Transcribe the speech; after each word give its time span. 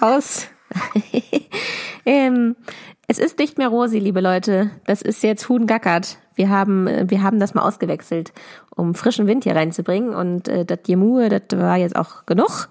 aus. 0.00 0.48
ähm, 2.06 2.56
es 3.08 3.18
ist 3.18 3.38
nicht 3.38 3.58
mehr 3.58 3.68
Rosi, 3.68 3.98
liebe 3.98 4.20
Leute. 4.20 4.70
Das 4.84 5.02
ist 5.02 5.22
jetzt 5.22 5.48
Huhn 5.48 5.66
gackert. 5.66 6.18
Wir 6.34 6.50
haben, 6.50 6.86
äh, 6.86 7.04
wir 7.08 7.22
haben 7.22 7.38
das 7.38 7.54
mal 7.54 7.62
ausgewechselt, 7.62 8.32
um 8.74 8.94
frischen 8.94 9.26
Wind 9.26 9.44
hier 9.44 9.56
reinzubringen. 9.56 10.14
Und 10.14 10.48
äh, 10.48 10.64
das 10.64 10.80
Jemue, 10.86 11.28
das 11.28 11.58
war 11.58 11.76
jetzt 11.76 11.96
auch 11.96 12.26
genug. 12.26 12.68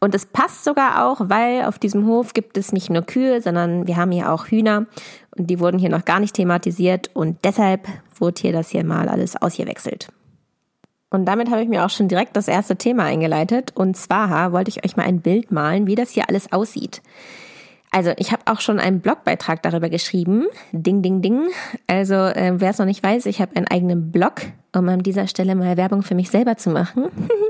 Und 0.00 0.14
es 0.14 0.26
passt 0.26 0.64
sogar 0.64 1.06
auch, 1.06 1.20
weil 1.24 1.64
auf 1.64 1.78
diesem 1.78 2.06
Hof 2.06 2.32
gibt 2.32 2.56
es 2.56 2.72
nicht 2.72 2.88
nur 2.88 3.02
Kühe, 3.02 3.42
sondern 3.42 3.86
wir 3.86 3.96
haben 3.96 4.10
hier 4.10 4.32
auch 4.32 4.46
Hühner. 4.46 4.86
Und 5.36 5.48
die 5.48 5.60
wurden 5.60 5.78
hier 5.78 5.90
noch 5.90 6.04
gar 6.04 6.20
nicht 6.20 6.34
thematisiert. 6.34 7.10
Und 7.12 7.38
deshalb 7.44 7.86
wurde 8.18 8.40
hier 8.40 8.52
das 8.52 8.70
hier 8.70 8.84
mal 8.84 9.08
alles 9.08 9.40
ausgewechselt. 9.40 10.08
Und 11.10 11.26
damit 11.26 11.50
habe 11.50 11.62
ich 11.62 11.68
mir 11.68 11.84
auch 11.84 11.90
schon 11.90 12.08
direkt 12.08 12.36
das 12.36 12.48
erste 12.48 12.76
Thema 12.76 13.04
eingeleitet. 13.04 13.72
Und 13.74 13.96
zwar 13.96 14.52
wollte 14.52 14.70
ich 14.70 14.84
euch 14.84 14.96
mal 14.96 15.06
ein 15.06 15.20
Bild 15.20 15.50
malen, 15.50 15.86
wie 15.86 15.96
das 15.96 16.10
hier 16.10 16.28
alles 16.28 16.52
aussieht. 16.52 17.02
Also 17.90 18.12
ich 18.18 18.30
habe 18.30 18.42
auch 18.46 18.60
schon 18.60 18.78
einen 18.78 19.00
Blogbeitrag 19.00 19.62
darüber 19.62 19.88
geschrieben. 19.88 20.46
Ding, 20.70 21.02
ding, 21.02 21.22
ding. 21.22 21.48
Also 21.88 22.14
äh, 22.14 22.52
wer 22.56 22.70
es 22.70 22.78
noch 22.78 22.86
nicht 22.86 23.02
weiß, 23.02 23.26
ich 23.26 23.40
habe 23.40 23.56
einen 23.56 23.66
eigenen 23.66 24.12
Blog, 24.12 24.42
um 24.74 24.88
an 24.88 25.00
dieser 25.00 25.26
Stelle 25.26 25.56
mal 25.56 25.76
Werbung 25.76 26.02
für 26.02 26.14
mich 26.14 26.30
selber 26.30 26.56
zu 26.56 26.70
machen. 26.70 27.06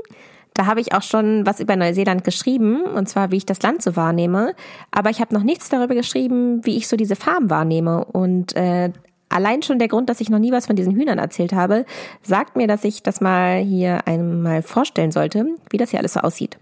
da 0.55 0.65
habe 0.65 0.81
ich 0.81 0.93
auch 0.93 1.03
schon 1.03 1.45
was 1.45 1.59
über 1.59 1.75
Neuseeland 1.75 2.23
geschrieben, 2.23 2.81
und 2.81 3.07
zwar 3.07 3.29
wie 3.29 3.37
ich 3.37 3.45
das 3.45 3.61
Land 3.61 3.83
so 3.83 3.95
wahrnehme. 3.95 4.55
Aber 4.89 5.11
ich 5.11 5.21
habe 5.21 5.35
noch 5.35 5.43
nichts 5.43 5.69
darüber 5.69 5.93
geschrieben, 5.93 6.65
wie 6.65 6.77
ich 6.77 6.87
so 6.87 6.97
diese 6.97 7.15
Farm 7.15 7.51
wahrnehme. 7.51 8.03
Und 8.05 8.55
äh, 8.55 8.91
allein 9.31 9.61
schon 9.61 9.79
der 9.79 9.87
Grund, 9.87 10.09
dass 10.09 10.21
ich 10.21 10.29
noch 10.29 10.39
nie 10.39 10.51
was 10.51 10.67
von 10.67 10.75
diesen 10.75 10.95
Hühnern 10.95 11.19
erzählt 11.19 11.53
habe, 11.53 11.85
sagt 12.21 12.55
mir, 12.55 12.67
dass 12.67 12.83
ich 12.83 13.03
das 13.03 13.21
mal 13.21 13.59
hier 13.59 14.07
einmal 14.07 14.61
vorstellen 14.61 15.11
sollte, 15.11 15.45
wie 15.69 15.77
das 15.77 15.91
hier 15.91 15.99
alles 15.99 16.13
so 16.13 16.19
aussieht. 16.21 16.57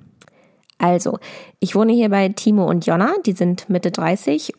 Also, 0.77 1.19
ich 1.59 1.75
wohne 1.75 1.91
hier 1.94 2.09
bei 2.09 2.29
Timo 2.29 2.66
und 2.66 2.85
Jonna, 2.85 3.13
die 3.25 3.33
sind 3.33 3.69
Mitte 3.69 3.91
30. 3.91 4.53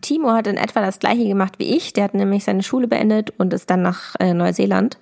Timo 0.00 0.32
hat 0.32 0.46
in 0.46 0.56
etwa 0.56 0.80
das 0.80 0.98
gleiche 0.98 1.26
gemacht 1.26 1.54
wie 1.58 1.76
ich, 1.76 1.92
der 1.92 2.04
hat 2.04 2.14
nämlich 2.14 2.44
seine 2.44 2.62
Schule 2.62 2.88
beendet 2.88 3.32
und 3.38 3.52
ist 3.52 3.70
dann 3.70 3.82
nach 3.82 4.16
äh, 4.18 4.34
Neuseeland 4.34 4.98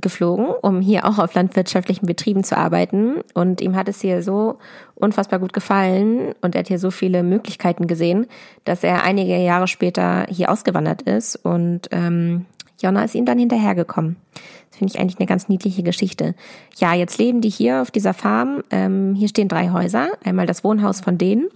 geflogen, 0.00 0.46
um 0.62 0.80
hier 0.80 1.04
auch 1.06 1.18
auf 1.18 1.34
landwirtschaftlichen 1.34 2.06
Betrieben 2.06 2.44
zu 2.44 2.56
arbeiten. 2.56 3.16
Und 3.34 3.60
ihm 3.60 3.76
hat 3.76 3.88
es 3.88 4.00
hier 4.00 4.22
so 4.22 4.58
unfassbar 4.94 5.38
gut 5.38 5.52
gefallen 5.52 6.34
und 6.40 6.54
er 6.54 6.60
hat 6.60 6.68
hier 6.68 6.78
so 6.78 6.90
viele 6.90 7.22
Möglichkeiten 7.22 7.86
gesehen, 7.86 8.26
dass 8.64 8.84
er 8.84 9.02
einige 9.02 9.36
Jahre 9.36 9.68
später 9.68 10.26
hier 10.28 10.50
ausgewandert 10.50 11.02
ist 11.02 11.36
und 11.36 11.88
ähm, 11.92 12.46
Jonna 12.80 13.04
ist 13.04 13.14
ihm 13.14 13.24
dann 13.24 13.38
hinterhergekommen. 13.38 14.16
Das 14.70 14.78
finde 14.78 14.94
ich 14.94 15.00
eigentlich 15.00 15.18
eine 15.18 15.26
ganz 15.26 15.48
niedliche 15.48 15.82
Geschichte. 15.82 16.34
Ja, 16.76 16.94
jetzt 16.94 17.18
leben 17.18 17.40
die 17.40 17.50
hier 17.50 17.82
auf 17.82 17.90
dieser 17.90 18.14
Farm. 18.14 18.62
Ähm, 18.70 19.14
hier 19.16 19.28
stehen 19.28 19.48
drei 19.48 19.70
Häuser. 19.70 20.10
Einmal 20.24 20.46
das 20.46 20.62
Wohnhaus 20.62 21.00
von 21.00 21.18
denen. 21.18 21.48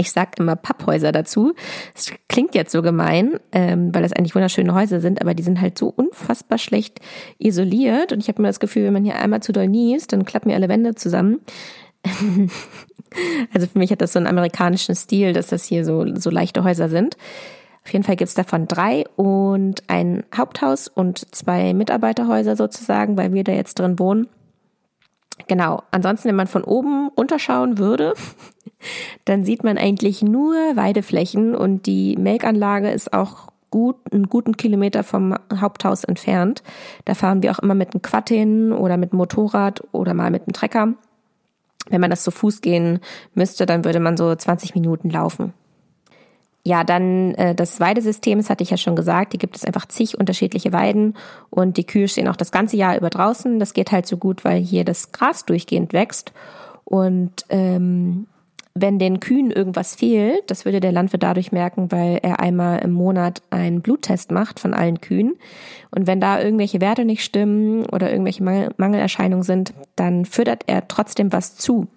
Ich 0.00 0.12
sag 0.12 0.38
immer 0.38 0.56
Papphäuser 0.56 1.12
dazu. 1.12 1.52
Das 1.94 2.10
klingt 2.26 2.54
jetzt 2.54 2.72
so 2.72 2.80
gemein, 2.80 3.38
ähm, 3.52 3.94
weil 3.94 4.02
das 4.02 4.14
eigentlich 4.14 4.34
wunderschöne 4.34 4.74
Häuser 4.74 5.00
sind, 5.00 5.20
aber 5.20 5.34
die 5.34 5.42
sind 5.42 5.60
halt 5.60 5.76
so 5.76 5.92
unfassbar 5.94 6.56
schlecht 6.56 7.00
isoliert. 7.38 8.10
Und 8.10 8.20
ich 8.20 8.28
habe 8.28 8.38
immer 8.38 8.48
das 8.48 8.60
Gefühl, 8.60 8.84
wenn 8.84 8.94
man 8.94 9.04
hier 9.04 9.16
einmal 9.16 9.42
zu 9.42 9.52
doll 9.52 9.68
niest, 9.68 10.14
dann 10.14 10.24
klappen 10.24 10.48
mir 10.48 10.54
alle 10.54 10.70
Wände 10.70 10.94
zusammen. 10.94 11.40
also 13.52 13.66
für 13.66 13.78
mich 13.78 13.90
hat 13.90 14.00
das 14.00 14.14
so 14.14 14.18
einen 14.18 14.26
amerikanischen 14.26 14.94
Stil, 14.94 15.34
dass 15.34 15.48
das 15.48 15.64
hier 15.64 15.84
so, 15.84 16.06
so 16.16 16.30
leichte 16.30 16.64
Häuser 16.64 16.88
sind. 16.88 17.18
Auf 17.84 17.92
jeden 17.92 18.04
Fall 18.04 18.16
gibt's 18.16 18.34
davon 18.34 18.68
drei 18.68 19.04
und 19.16 19.82
ein 19.88 20.24
Haupthaus 20.34 20.88
und 20.88 21.34
zwei 21.34 21.74
Mitarbeiterhäuser 21.74 22.56
sozusagen, 22.56 23.18
weil 23.18 23.34
wir 23.34 23.44
da 23.44 23.52
jetzt 23.52 23.78
drin 23.78 23.98
wohnen. 23.98 24.28
Genau. 25.48 25.82
Ansonsten, 25.90 26.28
wenn 26.28 26.36
man 26.36 26.46
von 26.46 26.64
oben 26.64 27.10
runterschauen 27.16 27.78
würde, 27.78 28.14
dann 29.24 29.44
sieht 29.44 29.64
man 29.64 29.78
eigentlich 29.78 30.22
nur 30.22 30.54
Weideflächen 30.74 31.54
und 31.54 31.86
die 31.86 32.16
Melkanlage 32.16 32.90
ist 32.90 33.12
auch 33.12 33.50
gut, 33.70 33.96
einen 34.12 34.28
guten 34.28 34.56
Kilometer 34.56 35.04
vom 35.04 35.34
Haupthaus 35.54 36.04
entfernt. 36.04 36.62
Da 37.04 37.14
fahren 37.14 37.42
wir 37.42 37.52
auch 37.52 37.60
immer 37.60 37.74
mit 37.74 37.94
einem 37.94 38.02
Quad 38.02 38.28
hin 38.28 38.72
oder 38.72 38.96
mit 38.96 39.12
einem 39.12 39.18
Motorrad 39.18 39.82
oder 39.92 40.14
mal 40.14 40.30
mit 40.30 40.42
einem 40.42 40.52
Trecker. 40.52 40.94
Wenn 41.88 42.00
man 42.00 42.10
das 42.10 42.24
zu 42.24 42.30
Fuß 42.30 42.60
gehen 42.60 43.00
müsste, 43.34 43.66
dann 43.66 43.84
würde 43.84 44.00
man 44.00 44.16
so 44.16 44.34
20 44.34 44.74
Minuten 44.74 45.10
laufen. 45.10 45.54
Ja, 46.62 46.84
dann 46.84 47.34
äh, 47.36 47.54
das 47.54 47.80
Weidesystem, 47.80 48.38
das 48.38 48.50
hatte 48.50 48.62
ich 48.62 48.70
ja 48.70 48.76
schon 48.76 48.94
gesagt, 48.94 49.32
die 49.32 49.38
gibt 49.38 49.56
es 49.56 49.64
einfach 49.64 49.86
zig 49.86 50.18
unterschiedliche 50.18 50.74
Weiden 50.74 51.16
und 51.48 51.78
die 51.78 51.86
Kühe 51.86 52.06
stehen 52.06 52.28
auch 52.28 52.36
das 52.36 52.52
ganze 52.52 52.76
Jahr 52.76 52.98
über 52.98 53.08
draußen. 53.08 53.58
Das 53.58 53.72
geht 53.72 53.92
halt 53.92 54.06
so 54.06 54.18
gut, 54.18 54.44
weil 54.44 54.60
hier 54.60 54.84
das 54.84 55.10
Gras 55.10 55.46
durchgehend 55.46 55.94
wächst. 55.94 56.32
Und 56.84 57.46
ähm, 57.48 58.26
wenn 58.74 58.98
den 58.98 59.20
Kühen 59.20 59.50
irgendwas 59.50 59.96
fehlt, 59.96 60.50
das 60.50 60.64
würde 60.64 60.80
der 60.80 60.92
Landwirt 60.92 61.22
dadurch 61.22 61.50
merken, 61.50 61.90
weil 61.90 62.20
er 62.22 62.40
einmal 62.40 62.78
im 62.78 62.92
Monat 62.92 63.42
einen 63.50 63.82
Bluttest 63.82 64.30
macht 64.30 64.60
von 64.60 64.74
allen 64.74 65.00
Kühen. 65.00 65.34
Und 65.90 66.06
wenn 66.06 66.20
da 66.20 66.40
irgendwelche 66.40 66.80
Werte 66.80 67.04
nicht 67.04 67.24
stimmen 67.24 67.84
oder 67.86 68.10
irgendwelche 68.10 68.44
Mangel 68.44 68.70
Mangelerscheinungen 68.76 69.42
sind, 69.42 69.74
dann 69.96 70.24
füttert 70.24 70.64
er 70.66 70.86
trotzdem 70.86 71.32
was 71.32 71.56
zu. 71.56 71.88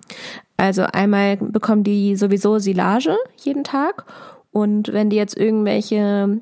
Also 0.58 0.84
einmal 0.84 1.38
bekommen 1.38 1.84
die 1.84 2.16
sowieso 2.16 2.58
Silage 2.58 3.16
jeden 3.38 3.64
Tag 3.64 4.06
und 4.52 4.94
wenn 4.94 5.10
die 5.10 5.16
jetzt 5.16 5.38
irgendwelche 5.38 6.40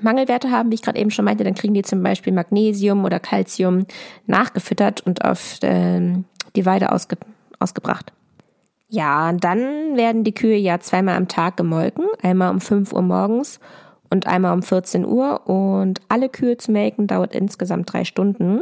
Mangelwerte 0.00 0.50
haben, 0.50 0.70
wie 0.70 0.74
ich 0.74 0.82
gerade 0.82 0.98
eben 0.98 1.10
schon 1.10 1.24
meinte, 1.24 1.44
dann 1.44 1.54
kriegen 1.54 1.74
die 1.74 1.82
zum 1.82 2.02
Beispiel 2.02 2.32
Magnesium 2.32 3.04
oder 3.04 3.20
Calcium 3.20 3.86
nachgefüttert 4.26 5.00
und 5.00 5.24
auf 5.24 5.58
ähm, 5.62 6.24
die 6.54 6.66
Weide 6.66 6.92
ausge 6.92 7.16
ausgebracht. 7.58 8.12
Ja, 8.88 9.32
dann 9.32 9.96
werden 9.96 10.22
die 10.22 10.34
Kühe 10.34 10.56
ja 10.56 10.78
zweimal 10.78 11.16
am 11.16 11.28
Tag 11.28 11.56
gemolken, 11.56 12.06
einmal 12.22 12.50
um 12.50 12.60
5 12.60 12.92
Uhr 12.92 13.02
morgens 13.02 13.58
und 14.10 14.26
einmal 14.26 14.54
um 14.54 14.62
14 14.62 15.04
Uhr. 15.04 15.48
Und 15.48 16.00
alle 16.08 16.28
Kühe 16.28 16.56
zu 16.56 16.70
melken 16.70 17.06
dauert 17.06 17.34
insgesamt 17.34 17.92
drei 17.92 18.04
Stunden. 18.04 18.60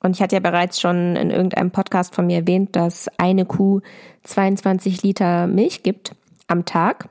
Und 0.00 0.16
ich 0.16 0.22
hatte 0.22 0.36
ja 0.36 0.40
bereits 0.40 0.80
schon 0.80 1.16
in 1.16 1.30
irgendeinem 1.30 1.70
Podcast 1.70 2.14
von 2.14 2.26
mir 2.26 2.38
erwähnt, 2.38 2.76
dass 2.76 3.08
eine 3.18 3.46
Kuh 3.46 3.80
22 4.24 5.02
Liter 5.02 5.46
Milch 5.46 5.82
gibt 5.82 6.14
am 6.48 6.64
Tag. 6.64 7.08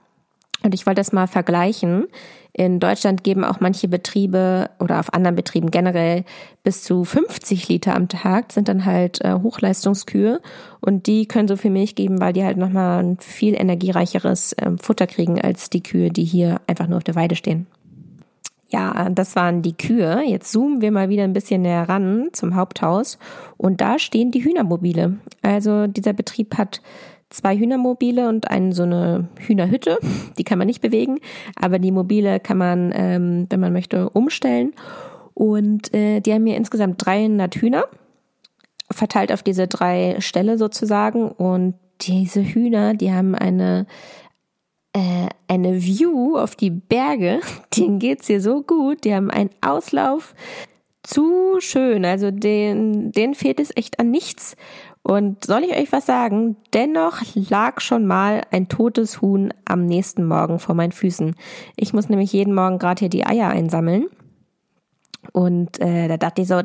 Und 0.64 0.76
ich 0.76 0.86
wollte 0.86 1.00
das 1.00 1.14
mal 1.14 1.28
vergleichen. 1.28 2.08
In 2.54 2.80
Deutschland 2.80 3.24
geben 3.24 3.46
auch 3.46 3.62
manche 3.62 3.88
Betriebe 3.88 4.70
oder 4.80 5.00
auf 5.00 5.14
anderen 5.14 5.36
Betrieben 5.36 5.72
generell 5.72 6.26
bis 6.64 6.84
zu 6.84 7.06
50 7.06 7.70
Liter 7.70 7.96
am 7.96 8.10
Tag, 8.10 8.52
sind 8.52 8.68
dann 8.68 8.86
halt 8.86 9.24
äh, 9.24 9.36
Hochleistungskühe 9.42 10.42
und 10.82 11.08
die 11.08 11.28
können 11.28 11.48
so 11.48 11.56
viel 11.56 11.72
Milch 11.72 11.96
geben, 11.96 12.20
weil 12.20 12.34
die 12.34 12.44
halt 12.44 12.58
nochmal 12.58 13.04
ein 13.04 13.18
viel 13.20 13.56
energiereicheres 13.56 14.54
äh, 14.54 14.72
Futter 14.82 15.08
kriegen 15.08 15.40
als 15.40 15.70
die 15.70 15.84
Kühe, 15.84 16.10
die 16.10 16.26
hier 16.26 16.60
einfach 16.68 16.88
nur 16.88 16.98
auf 16.98 17.04
der 17.04 17.16
Weide 17.16 17.36
stehen. 17.36 17.68
Ja, 18.72 19.10
das 19.10 19.36
waren 19.36 19.62
die 19.62 19.76
Kühe. 19.76 20.24
Jetzt 20.26 20.52
zoomen 20.52 20.82
wir 20.82 20.92
mal 20.92 21.10
wieder 21.10 21.24
ein 21.24 21.34
bisschen 21.34 21.62
näher 21.62 21.90
ran 21.90 22.30
zum 22.32 22.56
Haupthaus 22.56 23.18
und 23.58 23.82
da 23.82 24.00
stehen 24.00 24.32
die 24.32 24.44
Hühnermobile. 24.44 25.18
Also 25.42 25.88
dieser 25.88 26.14
Betrieb 26.14 26.58
hat 26.58 26.82
zwei 27.32 27.58
Hühnermobile 27.58 28.30
und 28.30 28.52
eine 28.52 28.74
so 28.74 28.84
eine 28.84 29.28
Hühnerhütte. 29.40 29.98
Die 30.38 30.44
kann 30.44 30.58
man 30.58 30.68
nicht 30.68 30.82
bewegen, 30.82 31.20
aber 31.56 31.80
die 31.80 31.92
Mobile 31.92 32.40
kann 32.40 32.58
man, 32.58 32.92
ähm, 32.94 33.48
wenn 33.50 33.60
man 33.60 33.74
möchte, 33.74 34.10
umstellen. 34.10 34.74
Und 35.34 35.94
äh, 35.94 36.20
die 36.20 36.34
haben 36.34 36.46
hier 36.46 36.58
insgesamt 36.58 37.04
300 37.06 37.56
Hühner 37.56 37.86
verteilt 38.92 39.32
auf 39.32 39.44
diese 39.44 39.68
drei 39.68 40.18
Ställe 40.20 40.58
sozusagen. 40.58 41.30
Und 41.32 41.76
diese 42.02 42.44
Hühner, 42.44 42.94
die 42.94 43.12
haben 43.12 43.34
eine 43.34 43.88
äh, 44.94 45.30
eine 45.48 45.82
View 45.82 46.38
auf 46.38 46.56
die 46.56 46.70
Berge. 46.70 47.40
Denen 47.78 48.00
geht's 48.00 48.28
hier 48.28 48.42
so 48.42 48.62
gut. 48.62 49.04
Die 49.04 49.14
haben 49.14 49.32
einen 49.32 49.52
Auslauf 49.62 50.36
zu 51.04 51.60
schön. 51.60 52.06
Also 52.06 52.32
den, 52.32 53.12
denen 53.12 53.34
fehlt 53.34 53.60
es 53.60 53.76
echt 53.76 54.00
an 54.00 54.12
nichts. 54.12 54.56
Und 55.04 55.46
soll 55.46 55.64
ich 55.64 55.76
euch 55.76 55.92
was 55.92 56.06
sagen? 56.06 56.58
Dennoch 56.74 57.22
lag 57.34 57.82
schon 57.82 58.06
mal 58.06 58.42
ein 58.52 58.68
totes 58.68 59.22
Huhn 59.22 59.54
am 59.66 59.86
nächsten 59.86 60.26
Morgen 60.26 60.60
vor 60.60 60.76
meinen 60.76 60.92
Füßen. 60.92 61.36
Ich 61.76 61.94
muss 61.94 62.10
nämlich 62.10 62.32
jeden 62.34 62.54
Morgen 62.54 62.78
gerade 62.78 63.00
hier 63.00 63.10
die 63.10 63.26
Eier 63.26 63.50
einsammeln. 63.50 64.08
Und 65.34 65.80
äh, 65.80 66.08
da 66.08 66.18
dachte 66.18 66.44
ich 66.44 66.48
so, 66.48 66.62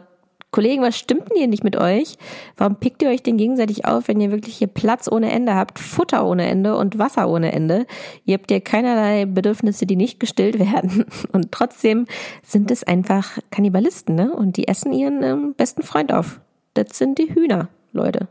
Kollegen, 0.51 0.83
was 0.83 0.97
stimmt 0.97 1.29
denn 1.29 1.37
hier 1.37 1.49
nicht 1.49 1.65
mit 1.65 1.77
euch? 1.77 2.17
Warum 2.57 2.77
pickt 2.77 3.03
ihr 3.03 3.11
euch 3.11 3.23
denn 3.23 3.37
gegenseitig 3.37 3.85
auf, 3.85 4.09
wenn 4.09 4.21
ihr 4.21 4.31
wirklich 4.31 4.57
hier 4.57 4.69
Platz 4.69 5.09
ohne 5.11 5.31
Ende 5.31 5.55
habt, 5.55 5.79
Futter 5.79 6.25
ohne 6.25 6.47
Ende 6.47 6.77
und 6.77 6.99
Wasser 6.99 7.29
ohne 7.29 7.53
Ende? 7.53 7.85
Ihr 8.25 8.35
habt 8.35 8.51
ja 8.51 8.61
keinerlei 8.61 9.27
Bedürfnisse, 9.27 9.87
die 9.87 9.97
nicht 9.97 10.21
gestillt 10.21 10.59
werden. 10.73 11.05
Und 11.33 11.53
trotzdem 11.53 12.07
sind 12.43 12.71
es 12.71 12.85
einfach 12.85 13.39
Kannibalisten, 13.51 14.15
ne? 14.15 14.35
Und 14.35 14.57
die 14.57 14.69
essen 14.69 14.93
ihren 14.93 15.23
ähm, 15.23 15.55
besten 15.55 15.83
Freund 15.83 16.13
auf. 16.13 16.41
Das 16.75 16.97
sind 16.97 17.19
die 17.19 17.35
Hühner. 17.35 17.69
Leute. 17.97 18.29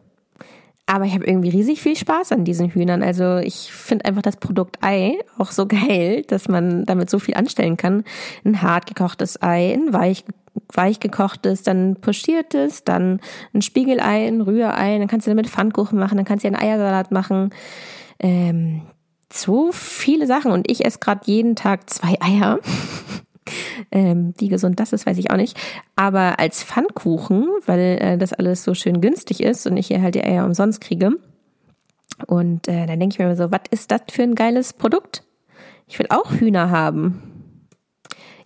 Aber 0.87 1.05
ich 1.05 1.13
habe 1.15 1.25
irgendwie 1.25 1.49
riesig 1.49 1.81
viel 1.81 1.95
Spaß 1.95 2.31
an 2.31 2.45
diesen 2.45 2.69
Hühnern. 2.69 3.01
Also 3.01 3.37
ich 3.37 3.71
finde 3.71 4.05
einfach 4.05 4.21
das 4.21 4.37
Produkt 4.37 4.77
Ei 4.81 5.17
auch 5.37 5.51
so 5.51 5.65
geil, 5.67 6.23
dass 6.27 6.47
man 6.47 6.85
damit 6.85 7.09
so 7.09 7.19
viel 7.19 7.35
anstellen 7.35 7.77
kann. 7.77 8.03
Ein 8.43 8.61
hart 8.61 8.85
gekochtes 8.85 9.41
Ei, 9.41 9.73
ein 9.73 9.93
weich, 9.93 10.23
weich 10.71 10.99
gekochtes, 10.99 11.63
dann 11.63 11.95
pochiertes, 11.95 12.83
dann 12.83 13.19
ein 13.53 13.61
Spiegelei, 13.63 14.27
ein 14.27 14.41
Rührei, 14.41 14.99
dann 14.99 15.07
kannst 15.07 15.25
du 15.25 15.31
damit 15.31 15.49
Pfannkuchen 15.49 15.97
machen, 15.97 16.17
dann 16.17 16.25
kannst 16.25 16.43
du 16.43 16.47
einen 16.47 16.57
Eiersalat 16.57 17.11
machen. 17.11 17.49
Ähm, 18.19 18.83
so 19.33 19.71
viele 19.71 20.27
Sachen 20.27 20.51
und 20.51 20.69
ich 20.69 20.85
esse 20.85 20.99
gerade 20.99 21.21
jeden 21.25 21.55
Tag 21.55 21.89
zwei 21.89 22.15
Eier. 22.21 22.59
Ähm, 23.91 24.33
wie 24.37 24.47
gesund 24.47 24.79
das 24.79 24.93
ist, 24.93 25.05
weiß 25.05 25.17
ich 25.17 25.31
auch 25.31 25.37
nicht. 25.37 25.57
Aber 25.95 26.39
als 26.39 26.63
Pfannkuchen, 26.63 27.47
weil 27.65 27.97
äh, 28.01 28.17
das 28.17 28.33
alles 28.33 28.63
so 28.63 28.73
schön 28.73 29.01
günstig 29.01 29.41
ist 29.41 29.67
und 29.67 29.77
ich 29.77 29.87
hier 29.87 30.01
halt 30.01 30.15
die 30.15 30.23
Eier 30.23 30.45
umsonst 30.45 30.81
kriege. 30.81 31.11
Und 32.27 32.67
äh, 32.67 32.85
dann 32.85 32.99
denke 32.99 33.13
ich 33.13 33.19
mir 33.19 33.35
so, 33.35 33.51
was 33.51 33.61
ist 33.71 33.91
das 33.91 34.01
für 34.09 34.23
ein 34.23 34.35
geiles 34.35 34.73
Produkt? 34.73 35.23
Ich 35.87 35.99
will 35.99 36.07
auch 36.09 36.31
Hühner 36.31 36.69
haben. 36.71 37.34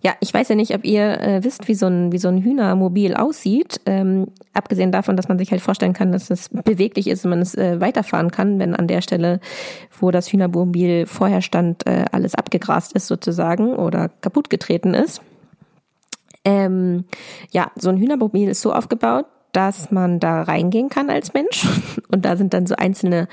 Ja, 0.02 0.14
ich 0.20 0.32
weiß 0.32 0.48
ja 0.48 0.54
nicht, 0.54 0.74
ob 0.74 0.84
ihr 0.84 1.20
äh, 1.20 1.44
wisst, 1.44 1.68
wie 1.68 1.74
so 1.74 1.86
ein, 1.86 2.10
wie 2.10 2.18
so 2.18 2.28
ein 2.28 2.42
Hühnermobil 2.42 3.14
aussieht. 3.14 3.82
Ähm, 3.84 4.28
abgesehen 4.54 4.92
davon, 4.92 5.16
dass 5.16 5.28
man 5.28 5.38
sich 5.38 5.50
halt 5.50 5.60
vorstellen 5.60 5.92
kann, 5.92 6.10
dass 6.10 6.30
es 6.30 6.48
beweglich 6.48 7.06
ist 7.06 7.24
und 7.24 7.30
man 7.30 7.40
es 7.40 7.54
äh, 7.54 7.80
weiterfahren 7.80 8.30
kann, 8.30 8.58
wenn 8.58 8.74
an 8.74 8.86
der 8.86 9.02
Stelle, 9.02 9.40
wo 9.98 10.10
das 10.10 10.32
Hühnermobil 10.32 11.06
vorher 11.06 11.42
stand, 11.42 11.86
äh, 11.86 12.06
alles 12.12 12.34
abgegrast 12.34 12.94
ist 12.94 13.08
sozusagen 13.08 13.74
oder 13.74 14.08
kaputt 14.22 14.48
getreten 14.48 14.94
ist. 14.94 15.20
Ähm, 16.44 17.04
ja, 17.50 17.70
so 17.76 17.90
ein 17.90 17.98
Hühnermobil 17.98 18.48
ist 18.48 18.62
so 18.62 18.72
aufgebaut, 18.72 19.26
dass 19.52 19.90
man 19.90 20.18
da 20.18 20.42
reingehen 20.42 20.88
kann 20.88 21.10
als 21.10 21.34
Mensch 21.34 21.66
und 22.10 22.24
da 22.24 22.36
sind 22.36 22.54
dann 22.54 22.66
so 22.66 22.74
einzelne 22.76 23.28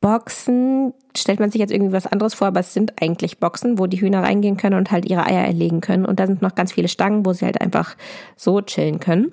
Boxen 0.00 0.94
stellt 1.16 1.40
man 1.40 1.50
sich 1.50 1.60
jetzt 1.60 1.72
irgendwie 1.72 1.92
was 1.92 2.06
anderes 2.06 2.34
vor, 2.34 2.46
aber 2.46 2.60
es 2.60 2.72
sind 2.72 3.02
eigentlich 3.02 3.38
Boxen, 3.38 3.78
wo 3.78 3.86
die 3.86 4.00
Hühner 4.00 4.22
reingehen 4.22 4.56
können 4.56 4.78
und 4.78 4.90
halt 4.90 5.06
ihre 5.10 5.26
Eier 5.26 5.44
erlegen 5.44 5.80
können. 5.80 6.04
Und 6.04 6.20
da 6.20 6.26
sind 6.26 6.40
noch 6.40 6.54
ganz 6.54 6.72
viele 6.72 6.88
Stangen, 6.88 7.26
wo 7.26 7.32
sie 7.32 7.44
halt 7.44 7.60
einfach 7.60 7.96
so 8.36 8.60
chillen 8.60 9.00
können. 9.00 9.32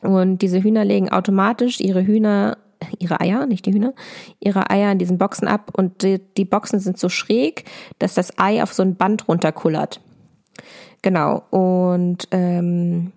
Und 0.00 0.38
diese 0.38 0.62
Hühner 0.62 0.84
legen 0.84 1.10
automatisch 1.10 1.80
ihre 1.80 2.04
Hühner, 2.04 2.58
ihre 2.98 3.20
Eier, 3.20 3.46
nicht 3.46 3.66
die 3.66 3.72
Hühner, 3.72 3.94
ihre 4.40 4.68
Eier 4.68 4.90
in 4.90 4.98
diesen 4.98 5.16
Boxen 5.16 5.46
ab 5.46 5.70
und 5.76 6.02
die, 6.02 6.18
die 6.36 6.44
Boxen 6.44 6.80
sind 6.80 6.98
so 6.98 7.08
schräg, 7.08 7.64
dass 8.00 8.14
das 8.14 8.36
Ei 8.38 8.62
auf 8.64 8.72
so 8.72 8.82
ein 8.82 8.96
Band 8.96 9.28
runterkullert. 9.28 10.00
Genau. 11.02 11.42
Und 11.50 12.26
ähm, 12.32 13.12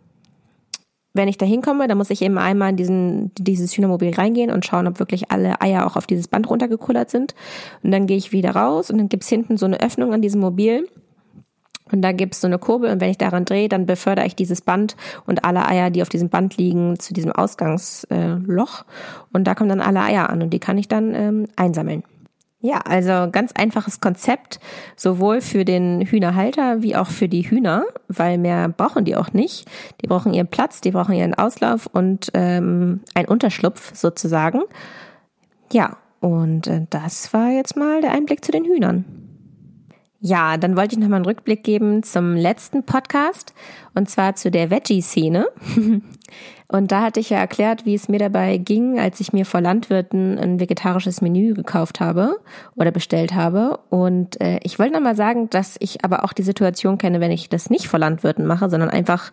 wenn 1.16 1.30
ich 1.30 1.38
da 1.38 1.46
hinkomme, 1.46 1.88
dann 1.88 1.98
muss 1.98 2.10
ich 2.10 2.22
eben 2.22 2.38
einmal 2.38 2.72
in 2.72 2.76
diesen, 2.76 3.32
dieses 3.36 3.76
Hühnermobil 3.76 4.14
reingehen 4.14 4.52
und 4.52 4.66
schauen, 4.66 4.86
ob 4.86 5.00
wirklich 5.00 5.32
alle 5.32 5.62
Eier 5.62 5.88
auch 5.88 5.96
auf 5.96 6.08
dieses 6.08 6.28
Band 6.28 6.50
runtergekullert 6.50 7.10
sind. 7.10 7.34
Und 7.84 7.92
dann 7.92 8.06
gehe 8.06 8.18
ich 8.18 8.32
wieder 8.32 8.52
raus 8.52 8.92
und 8.92 8.98
dann 8.98 9.10
gibt's 9.10 9.30
hinten 9.30 9.58
so 9.58 9.66
eine 9.66 9.80
Öffnung 9.80 10.14
an 10.14 10.22
diesem 10.22 10.42
Mobil. 10.42 10.88
Und 11.92 12.02
da 12.02 12.12
gibt's 12.12 12.42
so 12.42 12.48
eine 12.48 12.58
Kurbel 12.58 12.90
und 12.90 13.00
wenn 13.00 13.12
ich 13.12 13.18
daran 13.18 13.46
drehe, 13.46 13.70
dann 13.70 13.86
befördere 13.86 14.26
ich 14.26 14.36
dieses 14.36 14.62
Band 14.62 14.96
und 15.28 15.46
alle 15.46 15.68
Eier, 15.68 15.92
die 15.92 16.02
auf 16.02 16.10
diesem 16.10 16.30
Band 16.30 16.58
liegen, 16.58 17.00
zu 17.00 17.14
diesem 17.14 17.32
Ausgangsloch. 17.32 18.86
Und 19.32 19.44
da 19.46 19.56
kommen 19.56 19.70
dann 19.70 19.82
alle 19.82 20.02
Eier 20.02 20.30
an 20.30 20.42
und 20.42 20.50
die 20.50 20.60
kann 20.60 20.78
ich 20.78 20.88
dann 20.88 21.14
ähm, 21.14 21.48
einsammeln. 21.56 22.04
Ja, 22.66 22.80
also 22.80 23.30
ganz 23.32 23.52
einfaches 23.52 24.02
Konzept, 24.02 24.60
sowohl 24.96 25.42
für 25.42 25.66
den 25.66 26.02
Hühnerhalter 26.02 26.82
wie 26.82 26.96
auch 26.96 27.10
für 27.10 27.30
die 27.30 27.44
Hühner, 27.44 27.86
weil 28.08 28.40
mehr 28.40 28.70
brauchen 28.70 29.06
die 29.06 29.16
auch 29.16 29.34
nicht. 29.34 29.70
Die 30.02 30.08
brauchen 30.08 30.34
ihren 30.34 30.48
Platz, 30.48 30.82
die 30.82 30.90
brauchen 30.90 31.14
ihren 31.14 31.36
Auslauf 31.36 31.86
und 31.86 32.32
ähm, 32.34 33.02
einen 33.14 33.28
Unterschlupf 33.28 33.96
sozusagen. 33.96 34.64
Ja, 35.72 35.98
und 36.22 36.66
äh, 36.66 36.88
das 36.90 37.32
war 37.34 37.52
jetzt 37.52 37.78
mal 37.78 38.02
der 38.02 38.14
Einblick 38.14 38.44
zu 38.44 38.52
den 38.52 38.66
Hühnern. 38.66 39.25
Ja, 40.28 40.58
dann 40.58 40.76
wollte 40.76 40.96
ich 40.96 41.00
nochmal 41.00 41.18
einen 41.18 41.26
Rückblick 41.26 41.64
geben 41.64 42.02
zum 42.02 42.36
letzten 42.36 42.84
Podcast 42.84 43.54
und 43.94 44.10
zwar 44.10 44.34
zu 44.34 44.50
der 44.50 44.72
Veggie-Szene. 44.72 45.46
Und 46.68 46.92
da 46.92 47.04
hatte 47.04 47.20
ich 47.20 47.30
ja 47.30 47.38
erklärt, 47.38 47.86
wie 47.86 47.94
es 47.94 48.10
mir 48.10 48.18
dabei 48.18 48.58
ging, 48.58 49.00
als 49.00 49.20
ich 49.20 49.34
mir 49.34 49.46
vor 49.46 49.62
Landwirten 49.62 50.40
ein 50.40 50.60
vegetarisches 50.60 51.22
Menü 51.22 51.54
gekauft 51.54 52.00
habe 52.00 52.38
oder 52.76 52.90
bestellt 52.90 53.36
habe. 53.36 53.78
Und 53.92 54.42
äh, 54.42 54.60
ich 54.64 54.80
wollte 54.80 54.94
nochmal 54.94 55.16
sagen, 55.16 55.48
dass 55.52 55.76
ich 55.80 56.04
aber 56.04 56.24
auch 56.24 56.34
die 56.34 56.42
Situation 56.42 56.98
kenne, 56.98 57.20
wenn 57.20 57.30
ich 57.30 57.50
das 57.50 57.70
nicht 57.70 57.88
vor 57.88 58.00
Landwirten 58.00 58.48
mache, 58.48 58.68
sondern 58.68 58.90
einfach 58.90 59.32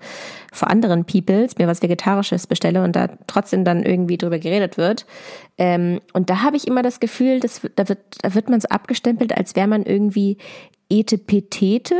vor 0.53 0.69
anderen 0.69 1.07
Peoples 1.07 1.57
mir 1.57 1.67
was 1.67 1.81
Vegetarisches 1.81 2.47
bestelle 2.47 2.85
und 2.85 2.95
da 2.95 3.09
trotzdem 3.27 3.65
dann 3.65 3.83
irgendwie 3.83 4.19
drüber 4.19 4.39
geredet 4.39 4.77
wird. 4.77 5.07
Ähm, 5.57 6.01
und 6.13 6.29
da 6.29 6.43
habe 6.43 6.59
ich 6.59 6.67
immer 6.67 6.83
das 6.83 7.01
Gefühl, 7.01 7.41
dass, 7.41 7.63
da, 7.77 7.89
wird, 7.89 8.01
da 8.21 8.35
wird 8.35 8.51
man 8.51 8.61
so 8.61 8.69
abgestempelt, 8.69 9.35
als 9.35 9.57
wäre 9.57 9.69
man 9.69 9.85
irgendwie 9.85 10.37
Etepetete, 10.89 11.97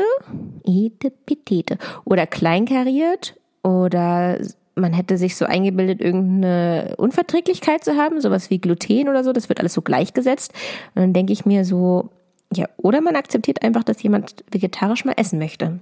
Etepetete 0.65 1.79
oder 2.05 2.27
kleinkariert 2.27 3.35
oder 3.63 4.39
man 4.75 4.93
hätte 4.93 5.19
sich 5.19 5.37
so 5.37 5.45
eingebildet, 5.45 6.01
irgendeine 6.01 6.95
Unverträglichkeit 6.97 7.85
zu 7.85 7.97
haben, 7.97 8.21
sowas 8.21 8.51
wie 8.51 8.59
Gluten 8.59 9.09
oder 9.09 9.25
so, 9.25 9.33
das 9.33 9.49
wird 9.49 9.61
alles 9.61 9.75
so 9.75 9.83
gleichgesetzt. 9.83 10.53
Und 10.95 11.03
dann 11.03 11.13
denke 11.13 11.33
ich 11.33 11.45
mir 11.45 11.65
so, 11.65 12.09
ja, 12.55 12.67
oder 12.77 13.01
man 13.01 13.17
akzeptiert 13.17 13.63
einfach, 13.63 13.85
dass 13.85 14.03
jemand 14.03 14.45
vegetarisch 14.51 15.05
mal 15.05 15.15
essen 15.17 15.39
möchte. 15.39 15.79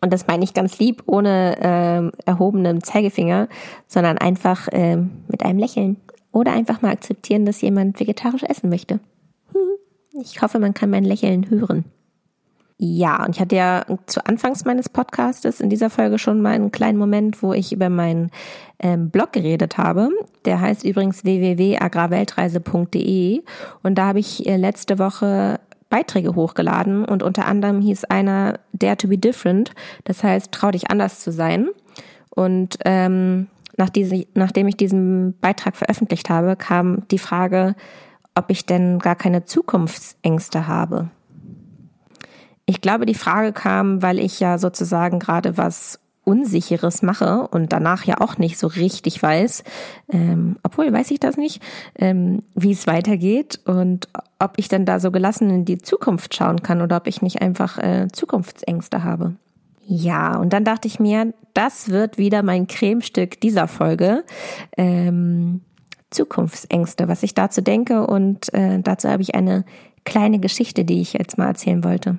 Und 0.00 0.12
das 0.12 0.26
meine 0.26 0.44
ich 0.44 0.54
ganz 0.54 0.78
lieb, 0.78 1.02
ohne 1.06 1.56
ähm, 1.60 2.12
erhobenem 2.26 2.82
Zeigefinger, 2.82 3.48
sondern 3.86 4.18
einfach 4.18 4.68
ähm, 4.72 5.10
mit 5.28 5.42
einem 5.42 5.58
Lächeln. 5.58 5.96
Oder 6.32 6.52
einfach 6.52 6.82
mal 6.82 6.92
akzeptieren, 6.92 7.46
dass 7.46 7.60
jemand 7.60 7.98
vegetarisch 8.00 8.42
essen 8.42 8.70
möchte. 8.70 9.00
Ich 10.16 10.40
hoffe, 10.42 10.60
man 10.60 10.74
kann 10.74 10.90
mein 10.90 11.02
Lächeln 11.02 11.50
hören. 11.50 11.86
Ja, 12.86 13.24
und 13.24 13.34
ich 13.34 13.40
hatte 13.40 13.56
ja 13.56 13.86
zu 14.04 14.26
Anfangs 14.26 14.66
meines 14.66 14.90
Podcastes 14.90 15.60
in 15.60 15.70
dieser 15.70 15.88
Folge 15.88 16.18
schon 16.18 16.42
mal 16.42 16.52
einen 16.52 16.70
kleinen 16.70 16.98
Moment, 16.98 17.42
wo 17.42 17.54
ich 17.54 17.72
über 17.72 17.88
meinen 17.88 18.30
ähm, 18.78 19.08
Blog 19.08 19.32
geredet 19.32 19.78
habe. 19.78 20.10
Der 20.44 20.60
heißt 20.60 20.84
übrigens 20.84 21.24
www.agrarweltreise.de 21.24 23.42
und 23.82 23.94
da 23.94 24.08
habe 24.08 24.18
ich 24.18 24.46
äh, 24.46 24.58
letzte 24.58 24.98
Woche 24.98 25.60
Beiträge 25.88 26.34
hochgeladen 26.34 27.06
und 27.06 27.22
unter 27.22 27.46
anderem 27.46 27.80
hieß 27.80 28.04
einer 28.04 28.58
Dare 28.74 28.98
to 28.98 29.08
be 29.08 29.16
different, 29.16 29.70
das 30.04 30.22
heißt 30.22 30.52
trau 30.52 30.70
dich 30.70 30.90
anders 30.90 31.20
zu 31.20 31.32
sein. 31.32 31.68
Und 32.28 32.76
ähm, 32.84 33.46
nach 33.78 33.88
diese, 33.88 34.26
nachdem 34.34 34.68
ich 34.68 34.76
diesen 34.76 35.38
Beitrag 35.40 35.74
veröffentlicht 35.74 36.28
habe, 36.28 36.56
kam 36.56 37.08
die 37.10 37.18
Frage, 37.18 37.76
ob 38.34 38.50
ich 38.50 38.66
denn 38.66 38.98
gar 38.98 39.16
keine 39.16 39.46
Zukunftsängste 39.46 40.66
habe. 40.66 41.08
Ich 42.66 42.80
glaube, 42.80 43.06
die 43.06 43.14
Frage 43.14 43.52
kam, 43.52 44.02
weil 44.02 44.18
ich 44.18 44.40
ja 44.40 44.58
sozusagen 44.58 45.18
gerade 45.18 45.58
was 45.58 46.00
Unsicheres 46.24 47.02
mache 47.02 47.46
und 47.48 47.72
danach 47.72 48.04
ja 48.04 48.20
auch 48.20 48.38
nicht 48.38 48.58
so 48.58 48.66
richtig 48.66 49.22
weiß, 49.22 49.62
ähm, 50.10 50.56
obwohl 50.62 50.90
weiß 50.90 51.10
ich 51.10 51.20
das 51.20 51.36
nicht, 51.36 51.62
ähm, 51.96 52.42
wie 52.54 52.72
es 52.72 52.86
weitergeht 52.86 53.60
und 53.66 54.08
ob 54.38 54.54
ich 54.56 54.68
dann 54.68 54.86
da 54.86 55.00
so 55.00 55.10
gelassen 55.10 55.50
in 55.50 55.64
die 55.66 55.78
Zukunft 55.78 56.34
schauen 56.34 56.62
kann 56.62 56.80
oder 56.80 56.96
ob 56.96 57.06
ich 57.06 57.20
nicht 57.20 57.42
einfach 57.42 57.76
äh, 57.76 58.08
Zukunftsängste 58.10 59.04
habe. 59.04 59.36
Ja, 59.86 60.38
und 60.38 60.54
dann 60.54 60.64
dachte 60.64 60.88
ich 60.88 60.98
mir, 60.98 61.34
das 61.52 61.90
wird 61.90 62.16
wieder 62.16 62.42
mein 62.42 62.66
Cremestück 62.68 63.38
dieser 63.40 63.68
Folge. 63.68 64.24
Ähm, 64.78 65.60
Zukunftsängste, 66.08 67.06
was 67.06 67.22
ich 67.22 67.34
dazu 67.34 67.60
denke 67.60 68.06
und 68.06 68.52
äh, 68.54 68.80
dazu 68.80 69.10
habe 69.10 69.20
ich 69.20 69.34
eine 69.34 69.64
kleine 70.04 70.38
Geschichte, 70.38 70.84
die 70.84 71.02
ich 71.02 71.12
jetzt 71.12 71.36
mal 71.36 71.48
erzählen 71.48 71.84
wollte. 71.84 72.18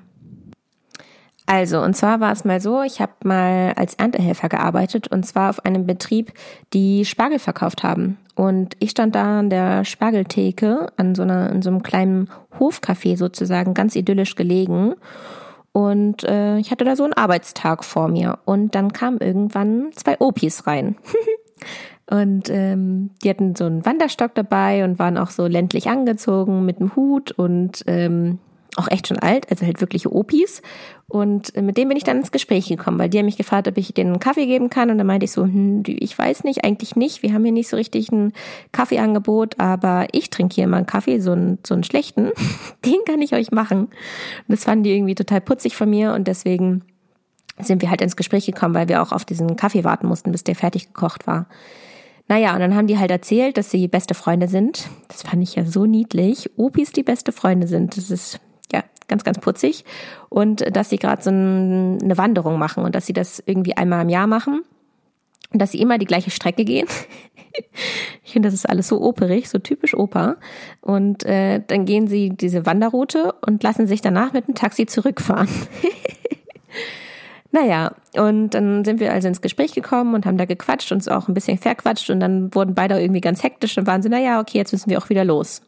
Also, 1.46 1.80
und 1.80 1.96
zwar 1.96 2.18
war 2.20 2.32
es 2.32 2.44
mal 2.44 2.60
so, 2.60 2.82
ich 2.82 3.00
habe 3.00 3.12
mal 3.22 3.72
als 3.76 3.94
Erntehelfer 3.94 4.48
gearbeitet 4.48 5.08
und 5.08 5.24
zwar 5.24 5.50
auf 5.50 5.64
einem 5.64 5.86
Betrieb, 5.86 6.32
die 6.72 7.04
Spargel 7.04 7.38
verkauft 7.38 7.84
haben. 7.84 8.18
Und 8.34 8.76
ich 8.80 8.90
stand 8.90 9.14
da 9.14 9.38
an 9.38 9.48
der 9.48 9.84
Spargeltheke, 9.84 10.88
an 10.96 11.14
so, 11.14 11.22
einer, 11.22 11.50
in 11.50 11.62
so 11.62 11.70
einem 11.70 11.84
kleinen 11.84 12.28
Hofcafé 12.58 13.16
sozusagen, 13.16 13.74
ganz 13.74 13.94
idyllisch 13.94 14.34
gelegen. 14.34 14.94
Und 15.72 16.24
äh, 16.24 16.58
ich 16.58 16.70
hatte 16.72 16.84
da 16.84 16.96
so 16.96 17.04
einen 17.04 17.12
Arbeitstag 17.12 17.84
vor 17.84 18.08
mir. 18.08 18.40
Und 18.44 18.74
dann 18.74 18.92
kamen 18.92 19.18
irgendwann 19.18 19.90
zwei 19.94 20.16
Opis 20.18 20.66
rein. 20.66 20.96
und 22.10 22.50
ähm, 22.50 23.10
die 23.22 23.30
hatten 23.30 23.54
so 23.54 23.66
einen 23.66 23.86
Wanderstock 23.86 24.34
dabei 24.34 24.84
und 24.84 24.98
waren 24.98 25.16
auch 25.16 25.30
so 25.30 25.46
ländlich 25.46 25.88
angezogen 25.88 26.66
mit 26.66 26.80
einem 26.80 26.96
Hut 26.96 27.30
und 27.30 27.84
ähm, 27.86 28.38
auch 28.76 28.88
echt 28.90 29.08
schon 29.08 29.18
alt, 29.18 29.50
also 29.50 29.64
halt 29.64 29.80
wirkliche 29.80 30.12
Opis. 30.12 30.62
Und 31.08 31.54
äh, 31.56 31.62
mit 31.62 31.76
dem 31.76 31.88
bin 31.88 31.96
ich 31.96 32.04
dann 32.04 32.18
ins 32.18 32.32
Gespräch 32.32 32.68
gekommen, 32.68 32.98
weil 32.98 33.08
die 33.08 33.18
haben 33.18 33.26
mich 33.26 33.36
gefragt, 33.36 33.68
ob 33.68 33.76
ich 33.78 33.94
denen 33.94 34.10
einen 34.10 34.20
Kaffee 34.20 34.46
geben 34.46 34.70
kann. 34.70 34.90
Und 34.90 34.98
dann 34.98 35.06
meinte 35.06 35.24
ich 35.24 35.32
so, 35.32 35.42
hm, 35.42 35.82
ich 35.86 36.18
weiß 36.18 36.44
nicht, 36.44 36.64
eigentlich 36.64 36.96
nicht. 36.96 37.22
Wir 37.22 37.32
haben 37.32 37.44
hier 37.44 37.52
nicht 37.52 37.68
so 37.68 37.76
richtig 37.76 38.10
ein 38.10 38.32
Kaffeeangebot, 38.72 39.58
aber 39.60 40.06
ich 40.12 40.30
trinke 40.30 40.54
hier 40.54 40.66
mal 40.66 40.78
einen 40.78 40.86
Kaffee, 40.86 41.20
so 41.20 41.32
einen, 41.32 41.58
so 41.66 41.74
einen 41.74 41.84
schlechten. 41.84 42.30
Den 42.84 42.98
kann 43.06 43.22
ich 43.22 43.34
euch 43.34 43.50
machen. 43.50 43.86
Und 43.86 43.92
das 44.48 44.64
fanden 44.64 44.84
die 44.84 44.94
irgendwie 44.94 45.14
total 45.14 45.40
putzig 45.40 45.76
von 45.76 45.88
mir 45.88 46.12
und 46.12 46.28
deswegen 46.28 46.82
sind 47.58 47.80
wir 47.80 47.90
halt 47.90 48.02
ins 48.02 48.16
Gespräch 48.16 48.46
gekommen, 48.46 48.74
weil 48.74 48.88
wir 48.88 49.02
auch 49.02 49.12
auf 49.12 49.24
diesen 49.24 49.56
Kaffee 49.56 49.84
warten 49.84 50.06
mussten, 50.06 50.32
bis 50.32 50.44
der 50.44 50.54
fertig 50.54 50.88
gekocht 50.88 51.26
war. 51.26 51.46
Naja, 52.28 52.54
und 52.54 52.60
dann 52.60 52.74
haben 52.74 52.88
die 52.88 52.98
halt 52.98 53.10
erzählt, 53.10 53.56
dass 53.56 53.70
sie 53.70 53.86
beste 53.86 54.14
Freunde 54.14 54.48
sind. 54.48 54.88
Das 55.08 55.22
fand 55.22 55.42
ich 55.42 55.54
ja 55.54 55.64
so 55.64 55.86
niedlich. 55.86 56.50
Opis, 56.56 56.90
die 56.90 57.04
beste 57.04 57.30
Freunde 57.30 57.68
sind. 57.68 57.96
Das 57.96 58.10
ist 58.10 58.40
ganz, 59.08 59.24
ganz 59.24 59.38
putzig. 59.38 59.84
Und 60.28 60.64
dass 60.74 60.90
sie 60.90 60.98
gerade 60.98 61.22
so 61.22 61.30
eine 61.30 62.16
Wanderung 62.16 62.58
machen 62.58 62.84
und 62.84 62.94
dass 62.94 63.06
sie 63.06 63.12
das 63.12 63.42
irgendwie 63.44 63.76
einmal 63.76 64.02
im 64.02 64.08
Jahr 64.08 64.26
machen. 64.26 64.62
Und 65.52 65.62
dass 65.62 65.72
sie 65.72 65.80
immer 65.80 65.98
die 65.98 66.06
gleiche 66.06 66.30
Strecke 66.30 66.64
gehen. 66.64 66.86
ich 68.24 68.32
finde, 68.32 68.48
das 68.48 68.54
ist 68.54 68.68
alles 68.68 68.88
so 68.88 69.00
operig, 69.00 69.48
so 69.48 69.58
typisch 69.58 69.94
Oper. 69.94 70.36
Und 70.80 71.24
äh, 71.24 71.62
dann 71.66 71.84
gehen 71.84 72.08
sie 72.08 72.30
diese 72.30 72.66
Wanderroute 72.66 73.32
und 73.46 73.62
lassen 73.62 73.86
sich 73.86 74.00
danach 74.00 74.32
mit 74.32 74.48
dem 74.48 74.54
Taxi 74.54 74.86
zurückfahren. 74.86 75.48
Naja, 77.52 77.92
und 78.18 78.50
dann 78.50 78.84
sind 78.84 79.00
wir 79.00 79.12
also 79.14 79.28
ins 79.28 79.40
Gespräch 79.40 79.72
gekommen 79.72 80.14
und 80.14 80.26
haben 80.26 80.36
da 80.36 80.44
gequatscht, 80.44 80.92
uns 80.92 81.08
auch 81.08 81.26
ein 81.26 81.32
bisschen 81.32 81.56
verquatscht 81.56 82.10
und 82.10 82.20
dann 82.20 82.54
wurden 82.54 82.74
beide 82.74 83.00
irgendwie 83.00 83.22
ganz 83.22 83.42
hektisch 83.42 83.78
und 83.78 83.86
waren 83.86 84.02
so, 84.02 84.10
naja, 84.10 84.40
okay, 84.40 84.58
jetzt 84.58 84.72
müssen 84.72 84.90
wir 84.90 84.98
auch 84.98 85.08
wieder 85.08 85.24
los. 85.24 85.62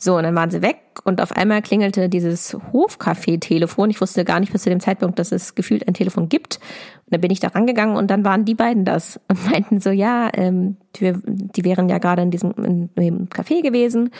So, 0.00 0.16
und 0.16 0.22
dann 0.22 0.36
waren 0.36 0.50
sie 0.50 0.62
weg 0.62 0.78
und 1.02 1.20
auf 1.20 1.32
einmal 1.32 1.60
klingelte 1.60 2.08
dieses 2.08 2.56
Hofcafé-Telefon. 2.72 3.90
Ich 3.90 4.00
wusste 4.00 4.24
gar 4.24 4.38
nicht 4.38 4.52
bis 4.52 4.62
zu 4.62 4.70
dem 4.70 4.78
Zeitpunkt, 4.78 5.18
dass 5.18 5.32
es 5.32 5.56
gefühlt 5.56 5.88
ein 5.88 5.94
Telefon 5.94 6.28
gibt. 6.28 6.60
Und 7.06 7.14
dann 7.14 7.20
bin 7.20 7.32
ich 7.32 7.40
da 7.40 7.48
rangegangen 7.48 7.96
und 7.96 8.08
dann 8.08 8.24
waren 8.24 8.44
die 8.44 8.54
beiden 8.54 8.84
das 8.84 9.20
und 9.28 9.50
meinten 9.50 9.80
so, 9.80 9.90
ja, 9.90 10.30
ähm, 10.34 10.76
die, 10.96 11.12
die 11.26 11.64
wären 11.64 11.88
ja 11.88 11.98
gerade 11.98 12.22
in 12.22 12.30
diesem 12.30 12.52
in, 12.52 12.90
im 12.94 13.28
Café 13.28 13.60
gewesen 13.60 14.10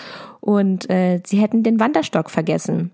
und 0.40 0.90
äh, 0.90 1.20
sie 1.24 1.38
hätten 1.38 1.62
den 1.62 1.78
Wanderstock 1.78 2.28
vergessen. 2.28 2.90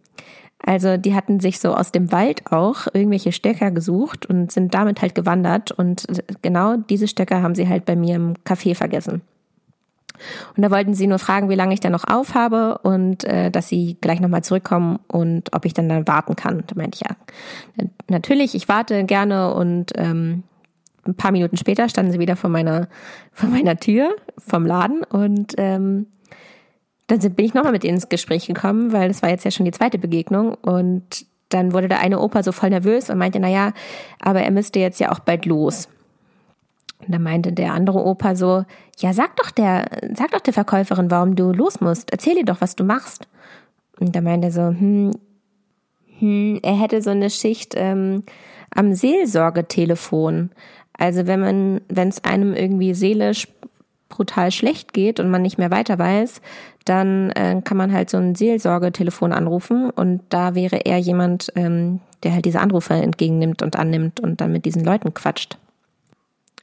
Also 0.59 0.97
die 0.97 1.15
hatten 1.15 1.41
sich 1.41 1.61
so 1.61 1.75
aus 1.75 1.91
dem 1.91 2.13
Wald 2.13 2.51
auch 2.51 2.87
irgendwelche 2.93 3.33
Stöcker 3.33 3.71
gesucht 3.71 4.27
und 4.27 4.53
sind 4.53 4.75
damit 4.75 5.03
halt 5.03 5.15
gewandert 5.15 5.73
und 5.73 6.07
genau 6.43 6.77
diese 6.77 7.09
Stöcker 7.09 7.43
haben 7.43 7.55
sie 7.55 7.69
halt 7.69 7.85
bei 7.85 7.97
mir 7.97 8.17
im 8.17 8.35
Café 8.47 8.75
vergessen. 8.75 9.23
Und 10.57 10.63
da 10.63 10.71
wollten 10.71 10.95
sie 10.95 11.07
nur 11.07 11.19
fragen, 11.19 11.49
wie 11.49 11.55
lange 11.55 11.75
ich 11.75 11.81
dann 11.81 11.93
noch 11.93 12.05
aufhabe 12.07 12.79
und 12.79 13.25
äh, 13.25 13.51
dass 13.51 13.69
sie 13.69 13.97
gleich 14.01 14.21
nochmal 14.21 14.45
zurückkommen 14.45 14.99
und 15.09 15.53
ob 15.55 15.65
ich 15.65 15.75
dann 15.75 15.89
dann 15.89 16.07
warten 16.07 16.37
kann. 16.37 16.65
Da 16.67 16.75
meinte 16.77 16.99
ich 17.01 17.09
ja, 17.09 17.87
natürlich, 18.09 18.55
ich 18.55 18.69
warte 18.69 19.05
gerne 19.05 19.55
und 19.55 19.93
ähm, 19.97 20.45
ein 21.07 21.15
paar 21.15 21.33
Minuten 21.33 21.57
später 21.57 21.89
standen 21.89 22.13
sie 22.13 22.19
wieder 22.19 22.37
vor 22.37 22.51
meiner 22.51 22.89
vor 23.33 23.49
meiner 23.49 23.77
Tür 23.77 24.15
vom 24.39 24.67
Laden 24.67 25.03
und 25.05 25.55
ähm, 25.59 26.07
dann 27.07 27.19
bin 27.19 27.45
ich 27.45 27.53
nochmal 27.53 27.73
mit 27.73 27.85
ihnen 27.85 27.97
ins 27.97 28.09
Gespräch 28.09 28.47
gekommen, 28.47 28.93
weil 28.93 29.09
das 29.09 29.23
war 29.23 29.29
jetzt 29.29 29.45
ja 29.45 29.51
schon 29.51 29.67
die 29.67 29.73
zweite 29.73 29.99
Begegnung 29.99 30.55
und 30.55 31.27
dann 31.51 31.73
wurde 31.73 31.89
der 31.89 32.01
eine 32.01 32.21
Opa 32.21 32.43
so 32.43 32.53
voll 32.53 32.71
nervös 32.71 33.11
und 33.11 33.19
meinte, 33.19 33.39
na 33.41 33.49
ja, 33.49 33.73
aber 34.21 34.41
er 34.41 34.51
müsste 34.51 34.81
jetzt 34.81 35.01
ja 35.01 35.13
auch 35.13 35.19
bald 35.19 35.45
los. 35.45 35.89
Und 37.07 37.15
dann 37.15 37.23
meinte 37.23 37.53
der 37.53 37.75
andere 37.75 38.05
Opa 38.05 38.35
so, 38.35 38.65
ja, 38.99 39.13
sag 39.13 39.37
doch 39.37 39.51
der, 39.51 39.87
sag 40.15 40.31
doch 40.31 40.41
der 40.41 40.55
Verkäuferin, 40.55 41.11
warum 41.11 41.37
du 41.37 41.53
los 41.53 41.81
musst. 41.81 42.11
Erzähl 42.13 42.37
ihr 42.37 42.45
doch, 42.45 42.61
was 42.61 42.77
du 42.77 42.85
machst. 42.85 43.29
Und 43.99 44.17
da 44.17 44.21
meinte 44.21 44.49
er 44.49 44.53
so, 44.53 44.63
hm, 44.63 45.13
hm, 46.19 46.61
er 46.63 46.79
hätte 46.79 47.03
so 47.03 47.11
eine 47.11 47.31
Schicht 47.31 47.75
ähm, 47.77 48.23
am 48.75 48.95
Seelsorgetelefon. 48.95 50.51
Also 50.97 51.27
wenn 51.27 51.41
man, 51.41 51.81
wenn 51.89 52.09
es 52.09 52.25
einem 52.25 52.55
irgendwie 52.55 52.95
seelisch 52.95 53.49
brutal 54.09 54.53
schlecht 54.53 54.93
geht 54.93 55.19
und 55.19 55.29
man 55.29 55.43
nicht 55.43 55.59
mehr 55.59 55.71
weiter 55.71 55.99
weiß, 55.99 56.41
dann 56.85 57.31
äh, 57.31 57.61
kann 57.65 57.77
man 57.77 57.93
halt 57.93 58.11
so 58.11 58.17
ein 58.17 58.35
Seelsorgetelefon 58.35 59.33
anrufen 59.33 59.91
und 59.91 60.21
da 60.29 60.55
wäre 60.55 60.85
er 60.85 60.99
jemand, 60.99 61.53
ähm, 61.57 62.01
der 62.23 62.35
halt 62.35 62.45
diese 62.45 62.61
Anrufe 62.61 62.95
entgegennimmt 62.95 63.63
und 63.63 63.77
annimmt 63.77 64.21
und 64.21 64.41
dann 64.41 64.53
mit 64.53 64.67
diesen 64.67 64.85
Leuten 64.85 65.15
quatscht. 65.15 65.59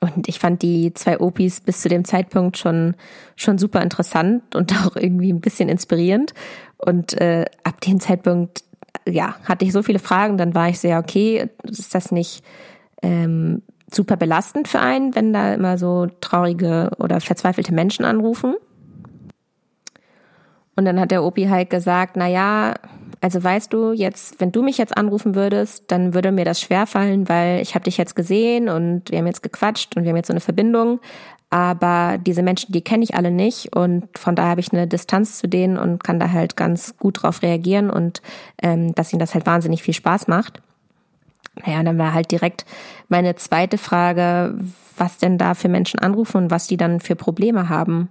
Und 0.03 0.27
ich 0.27 0.39
fand 0.39 0.63
die 0.63 0.93
zwei 0.95 1.19
Opis 1.19 1.61
bis 1.61 1.81
zu 1.81 1.87
dem 1.87 2.03
Zeitpunkt 2.05 2.57
schon, 2.57 2.95
schon 3.35 3.59
super 3.59 3.81
interessant 3.81 4.55
und 4.55 4.73
auch 4.85 4.95
irgendwie 4.95 5.31
ein 5.31 5.41
bisschen 5.41 5.69
inspirierend. 5.69 6.33
Und 6.77 7.19
äh, 7.21 7.45
ab 7.63 7.79
dem 7.81 7.99
Zeitpunkt, 7.99 8.63
ja, 9.07 9.35
hatte 9.43 9.63
ich 9.63 9.71
so 9.71 9.83
viele 9.83 9.99
Fragen, 9.99 10.37
dann 10.37 10.55
war 10.55 10.69
ich 10.69 10.79
sehr, 10.79 10.97
okay, 10.97 11.49
ist 11.63 11.93
das 11.93 12.11
nicht 12.11 12.43
ähm, 13.03 13.61
super 13.91 14.17
belastend 14.17 14.67
für 14.67 14.79
einen, 14.79 15.15
wenn 15.15 15.33
da 15.33 15.53
immer 15.53 15.77
so 15.77 16.07
traurige 16.19 16.91
oder 16.97 17.21
verzweifelte 17.21 17.73
Menschen 17.73 18.03
anrufen. 18.03 18.55
Und 20.75 20.85
dann 20.85 20.99
hat 20.99 21.11
der 21.11 21.23
Opi 21.23 21.45
halt 21.45 21.69
gesagt, 21.69 22.15
na 22.15 22.27
ja, 22.27 22.73
also 23.21 23.43
weißt 23.43 23.71
du, 23.71 23.93
jetzt, 23.93 24.41
wenn 24.41 24.51
du 24.51 24.63
mich 24.63 24.79
jetzt 24.79 24.97
anrufen 24.97 25.35
würdest, 25.35 25.91
dann 25.91 26.15
würde 26.15 26.31
mir 26.31 26.43
das 26.43 26.59
schwerfallen, 26.59 27.29
weil 27.29 27.61
ich 27.61 27.75
habe 27.75 27.85
dich 27.85 27.97
jetzt 27.97 28.15
gesehen 28.15 28.67
und 28.67 29.11
wir 29.11 29.19
haben 29.19 29.27
jetzt 29.27 29.43
gequatscht 29.43 29.95
und 29.95 30.03
wir 30.03 30.09
haben 30.09 30.17
jetzt 30.17 30.27
so 30.27 30.33
eine 30.33 30.41
Verbindung. 30.41 30.99
Aber 31.51 32.17
diese 32.17 32.41
Menschen, 32.41 32.71
die 32.71 32.81
kenne 32.81 33.03
ich 33.03 33.13
alle 33.13 33.29
nicht 33.29 33.75
und 33.75 34.07
von 34.17 34.35
daher 34.35 34.51
habe 34.51 34.61
ich 34.61 34.73
eine 34.73 34.87
Distanz 34.87 35.37
zu 35.37 35.47
denen 35.47 35.77
und 35.77 36.03
kann 36.03 36.19
da 36.19 36.31
halt 36.31 36.55
ganz 36.57 36.97
gut 36.97 37.21
drauf 37.21 37.43
reagieren 37.43 37.91
und 37.91 38.21
ähm, 38.61 38.95
dass 38.95 39.13
ihnen 39.13 39.19
das 39.19 39.35
halt 39.35 39.45
wahnsinnig 39.45 39.83
viel 39.83 39.93
Spaß 39.93 40.27
macht. 40.27 40.61
Naja, 41.63 41.83
dann 41.83 41.97
war 41.97 42.13
halt 42.13 42.31
direkt 42.31 42.65
meine 43.09 43.35
zweite 43.35 43.77
Frage, 43.77 44.57
was 44.97 45.17
denn 45.17 45.37
da 45.37 45.53
für 45.53 45.69
Menschen 45.69 45.99
anrufen 45.99 46.37
und 46.37 46.51
was 46.51 46.67
die 46.67 46.77
dann 46.77 47.01
für 47.01 47.15
Probleme 47.15 47.69
haben. 47.69 48.09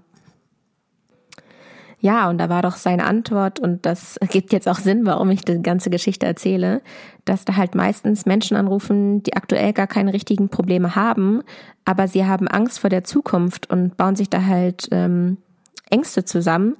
Ja, 2.03 2.31
und 2.31 2.39
da 2.39 2.49
war 2.49 2.63
doch 2.63 2.77
seine 2.77 3.05
Antwort, 3.05 3.61
und 3.61 3.85
das 3.85 4.19
gibt 4.31 4.55
jetzt 4.55 4.69
auch 4.69 4.79
Sinn, 4.79 5.05
warum 5.05 5.31
ich 5.31 5.43
die 5.43 5.61
ganze 5.61 5.91
Geschichte 5.91 6.25
erzähle, 6.25 6.81
dass 7.27 7.45
da 7.45 7.57
halt 7.57 7.75
meistens 7.75 8.25
Menschen 8.25 8.57
anrufen, 8.57 9.23
die 9.23 9.35
aktuell 9.35 9.75
gar 9.75 9.87
keine 9.87 10.15
richtigen 10.15 10.49
Probleme 10.49 10.97
haben, 10.97 11.43
aber 11.85 12.09
sie 12.09 12.25
haben 12.25 12.49
Angst 12.49 12.79
vor 12.79 12.89
der 12.89 13.05
Zukunft 13.05 13.69
und 13.69 13.99
bauen 13.99 14.17
sich 14.17 14.31
da 14.31 14.47
halt 14.47 14.89
ähm, 14.93 15.37
Ängste 15.91 16.25
zusammen, 16.25 16.77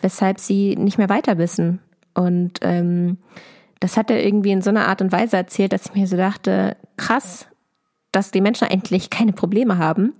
weshalb 0.00 0.40
sie 0.40 0.74
nicht 0.74 0.98
mehr 0.98 1.08
weiter 1.08 1.38
wissen. 1.38 1.78
Und 2.14 2.58
ähm, 2.62 3.18
das 3.78 3.96
hat 3.96 4.10
er 4.10 4.24
irgendwie 4.24 4.50
in 4.50 4.62
so 4.62 4.70
einer 4.70 4.88
Art 4.88 5.02
und 5.02 5.12
Weise 5.12 5.36
erzählt, 5.36 5.72
dass 5.72 5.86
ich 5.86 5.94
mir 5.94 6.08
so 6.08 6.16
dachte, 6.16 6.76
krass, 6.96 7.46
dass 8.10 8.32
die 8.32 8.40
Menschen 8.40 8.66
eigentlich 8.66 9.08
keine 9.10 9.32
Probleme 9.32 9.78
haben, 9.78 10.14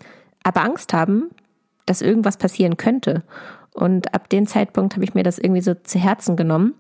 aber 0.45 0.63
Angst 0.63 0.93
haben, 0.93 1.31
dass 1.87 2.03
irgendwas 2.03 2.37
passieren 2.37 2.77
könnte. 2.77 3.25
Und 3.75 4.15
ab 4.15 4.31
dem 4.31 4.47
Zeitpunkt 4.47 4.95
habe 4.95 5.05
ich 5.05 5.15
mir 5.15 5.25
das 5.25 5.39
irgendwie 5.39 5.61
so 5.61 5.75
zu 5.75 5.99
Herzen 5.99 6.37
genommen, 6.37 6.75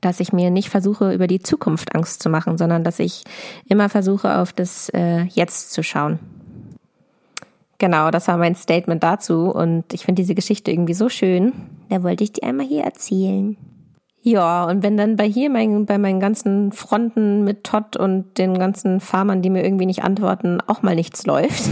dass 0.00 0.20
ich 0.20 0.32
mir 0.32 0.50
nicht 0.50 0.70
versuche, 0.70 1.12
über 1.12 1.26
die 1.26 1.40
Zukunft 1.40 1.94
Angst 1.94 2.22
zu 2.22 2.30
machen, 2.30 2.56
sondern 2.56 2.84
dass 2.84 2.98
ich 2.98 3.24
immer 3.68 3.88
versuche, 3.88 4.38
auf 4.38 4.52
das 4.52 4.88
äh, 4.90 5.24
Jetzt 5.24 5.72
zu 5.72 5.82
schauen. 5.82 6.20
Genau, 7.78 8.10
das 8.10 8.28
war 8.28 8.36
mein 8.36 8.54
Statement 8.54 9.02
dazu 9.02 9.50
und 9.50 9.92
ich 9.92 10.04
finde 10.04 10.22
diese 10.22 10.34
Geschichte 10.34 10.70
irgendwie 10.70 10.94
so 10.94 11.08
schön. 11.08 11.52
Da 11.88 12.02
wollte 12.02 12.24
ich 12.24 12.32
die 12.32 12.42
einmal 12.42 12.66
hier 12.66 12.82
erzählen. 12.82 13.56
Ja, 14.20 14.64
und 14.64 14.82
wenn 14.82 14.96
dann 14.96 15.16
bei 15.16 15.28
hier 15.28 15.48
mein, 15.48 15.86
bei 15.86 15.96
meinen 15.96 16.20
ganzen 16.20 16.72
Fronten 16.72 17.44
mit 17.44 17.64
Todd 17.64 17.96
und 17.96 18.36
den 18.36 18.58
ganzen 18.58 19.00
Farmern, 19.00 19.42
die 19.42 19.50
mir 19.50 19.64
irgendwie 19.64 19.86
nicht 19.86 20.02
antworten, 20.02 20.60
auch 20.66 20.82
mal 20.82 20.96
nichts 20.96 21.24
läuft, 21.24 21.70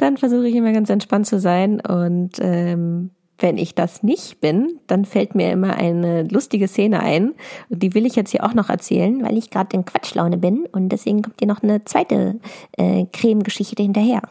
dann 0.00 0.16
versuche 0.16 0.48
ich 0.48 0.54
immer 0.54 0.72
ganz 0.72 0.90
entspannt 0.90 1.26
zu 1.26 1.38
sein. 1.38 1.80
Und 1.80 2.32
ähm, 2.40 3.10
wenn 3.38 3.58
ich 3.58 3.74
das 3.74 4.02
nicht 4.02 4.40
bin, 4.40 4.78
dann 4.86 5.04
fällt 5.04 5.34
mir 5.34 5.50
immer 5.50 5.74
eine 5.74 6.24
lustige 6.24 6.68
Szene 6.68 7.00
ein. 7.00 7.34
Und 7.68 7.82
die 7.82 7.94
will 7.94 8.06
ich 8.06 8.16
jetzt 8.16 8.30
hier 8.30 8.44
auch 8.44 8.54
noch 8.54 8.68
erzählen, 8.68 9.22
weil 9.22 9.36
ich 9.36 9.50
gerade 9.50 9.76
in 9.76 9.84
Quatschlaune 9.84 10.38
bin. 10.38 10.66
Und 10.72 10.90
deswegen 10.90 11.22
kommt 11.22 11.36
hier 11.40 11.48
noch 11.48 11.62
eine 11.62 11.84
zweite 11.84 12.40
äh, 12.76 13.06
Cremegeschichte 13.12 13.82
hinterher. 13.82 14.22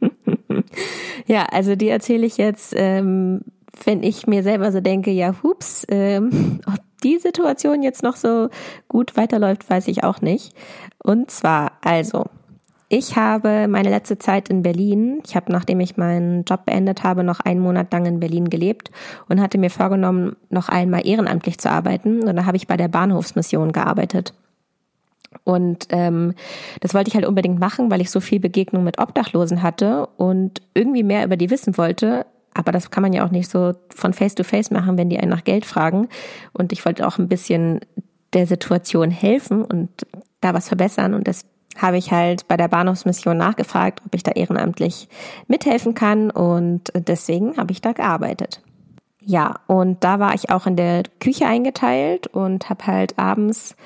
ja, 1.26 1.46
also 1.50 1.76
die 1.76 1.88
erzähle 1.88 2.26
ich 2.26 2.36
jetzt. 2.36 2.74
Ähm, 2.76 3.42
wenn 3.84 4.02
ich 4.02 4.26
mir 4.26 4.42
selber 4.42 4.70
so 4.70 4.80
denke, 4.80 5.10
ja, 5.10 5.34
hups, 5.42 5.86
ähm, 5.88 6.60
ob 6.66 6.78
die 7.02 7.18
Situation 7.18 7.82
jetzt 7.82 8.02
noch 8.02 8.16
so 8.16 8.48
gut 8.88 9.16
weiterläuft, 9.16 9.68
weiß 9.68 9.88
ich 9.88 10.04
auch 10.04 10.20
nicht. 10.20 10.54
Und 11.02 11.30
zwar, 11.30 11.72
also, 11.82 12.26
ich 12.94 13.16
habe 13.16 13.68
meine 13.68 13.88
letzte 13.88 14.18
Zeit 14.18 14.50
in 14.50 14.62
Berlin, 14.62 15.22
ich 15.24 15.34
habe, 15.34 15.50
nachdem 15.50 15.80
ich 15.80 15.96
meinen 15.96 16.44
Job 16.44 16.66
beendet 16.66 17.02
habe, 17.02 17.24
noch 17.24 17.40
einen 17.40 17.60
Monat 17.60 17.90
lang 17.90 18.04
in 18.04 18.20
Berlin 18.20 18.50
gelebt 18.50 18.90
und 19.30 19.40
hatte 19.40 19.56
mir 19.56 19.70
vorgenommen, 19.70 20.36
noch 20.50 20.68
einmal 20.68 21.06
ehrenamtlich 21.06 21.56
zu 21.56 21.70
arbeiten. 21.70 22.22
Und 22.28 22.36
da 22.36 22.44
habe 22.44 22.58
ich 22.58 22.66
bei 22.66 22.76
der 22.76 22.88
Bahnhofsmission 22.88 23.72
gearbeitet. 23.72 24.34
Und 25.42 25.86
ähm, 25.88 26.34
das 26.80 26.92
wollte 26.92 27.08
ich 27.08 27.14
halt 27.14 27.24
unbedingt 27.24 27.58
machen, 27.58 27.90
weil 27.90 28.02
ich 28.02 28.10
so 28.10 28.20
viel 28.20 28.40
Begegnung 28.40 28.84
mit 28.84 28.98
Obdachlosen 28.98 29.62
hatte 29.62 30.06
und 30.18 30.60
irgendwie 30.74 31.02
mehr 31.02 31.24
über 31.24 31.38
die 31.38 31.48
wissen 31.48 31.78
wollte, 31.78 32.26
aber 32.52 32.72
das 32.72 32.90
kann 32.90 33.00
man 33.00 33.14
ja 33.14 33.24
auch 33.24 33.30
nicht 33.30 33.50
so 33.50 33.72
von 33.88 34.12
Face 34.12 34.34
to 34.34 34.44
Face 34.44 34.70
machen, 34.70 34.98
wenn 34.98 35.08
die 35.08 35.18
einen 35.18 35.30
nach 35.30 35.44
Geld 35.44 35.64
fragen. 35.64 36.08
Und 36.52 36.72
ich 36.72 36.84
wollte 36.84 37.06
auch 37.06 37.16
ein 37.16 37.28
bisschen 37.28 37.80
der 38.34 38.46
Situation 38.46 39.10
helfen 39.10 39.64
und 39.64 39.88
da 40.42 40.52
was 40.52 40.68
verbessern. 40.68 41.14
Und 41.14 41.26
das 41.26 41.46
habe 41.78 41.98
ich 41.98 42.12
halt 42.12 42.48
bei 42.48 42.56
der 42.56 42.68
Bahnhofsmission 42.68 43.36
nachgefragt, 43.36 44.02
ob 44.04 44.14
ich 44.14 44.22
da 44.22 44.32
ehrenamtlich 44.32 45.08
mithelfen 45.48 45.94
kann. 45.94 46.30
Und 46.30 46.92
deswegen 46.94 47.56
habe 47.56 47.72
ich 47.72 47.80
da 47.80 47.92
gearbeitet. 47.92 48.60
Ja, 49.20 49.60
und 49.66 50.02
da 50.02 50.18
war 50.18 50.34
ich 50.34 50.50
auch 50.50 50.66
in 50.66 50.76
der 50.76 51.04
Küche 51.20 51.46
eingeteilt 51.46 52.26
und 52.26 52.68
habe 52.68 52.86
halt 52.86 53.18
abends 53.18 53.76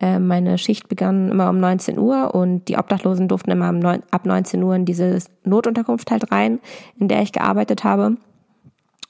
Äh, 0.00 0.18
meine 0.18 0.56
Schicht 0.56 0.88
begann 0.88 1.30
immer 1.30 1.50
um 1.50 1.60
19 1.60 1.98
Uhr 1.98 2.34
und 2.34 2.68
die 2.68 2.78
Obdachlosen 2.78 3.28
durften 3.28 3.50
immer 3.50 3.98
ab 4.10 4.24
19 4.24 4.62
Uhr 4.62 4.74
in 4.74 4.86
diese 4.86 5.18
Notunterkunft 5.44 6.10
halt 6.10 6.32
rein, 6.32 6.58
in 6.98 7.08
der 7.08 7.20
ich 7.20 7.32
gearbeitet 7.32 7.84
habe. 7.84 8.16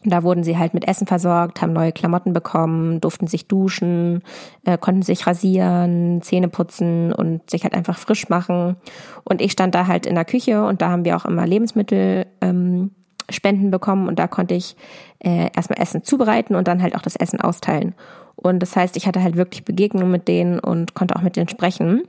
Da 0.03 0.23
wurden 0.23 0.45
sie 0.45 0.57
halt 0.57 0.73
mit 0.73 0.89
Essen 0.89 1.07
versorgt, 1.07 1.61
haben 1.61 1.75
neue 1.75 1.93
Klamotten 1.93 2.33
bekommen, 2.33 3.03
durften 3.03 3.27
sich 3.27 3.49
duschen, 3.49 4.23
äh, 4.65 4.79
konnten 4.79 5.03
sich 5.03 5.27
rasieren, 5.27 6.23
Zähne 6.23 6.49
putzen 6.49 7.13
und 7.13 7.51
sich 7.51 7.65
halt 7.65 7.75
einfach 7.75 7.99
frisch 7.99 8.31
machen. 8.31 8.77
Und 9.25 9.43
ich 9.43 9.53
stand 9.53 9.75
da 9.75 9.87
halt 9.87 10.07
in 10.07 10.15
der 10.15 10.25
Küche 10.25 10.65
und 10.65 10.81
da 10.81 10.89
haben 10.89 11.05
wir 11.05 11.17
auch 11.17 11.27
immer 11.27 11.47
Lebensmittel 11.47 12.27
ähm, 12.41 12.93
Spenden 13.29 13.71
bekommen 13.71 14.09
und 14.09 14.19
da 14.19 14.27
konnte 14.27 14.55
ich 14.55 14.75
äh, 15.19 15.51
erstmal 15.55 15.81
Essen 15.81 16.03
zubereiten 16.03 16.55
und 16.55 16.67
dann 16.67 16.83
halt 16.83 16.97
auch 16.97 17.03
das 17.03 17.17
Essen 17.17 17.41
austeilen. 17.41 17.95
Und 18.37 18.61
das 18.61 18.75
heißt, 18.75 18.97
ich 18.97 19.07
hatte 19.07 19.23
halt 19.23 19.37
wirklich 19.37 19.67
Begegnungen 19.67 20.11
mit 20.11 20.29
denen 20.29 20.59
und 20.59 20.95
konnte 20.95 21.15
auch 21.15 21.23
mit 21.23 21.37
denen 21.37 21.49
sprechen. 21.49 22.05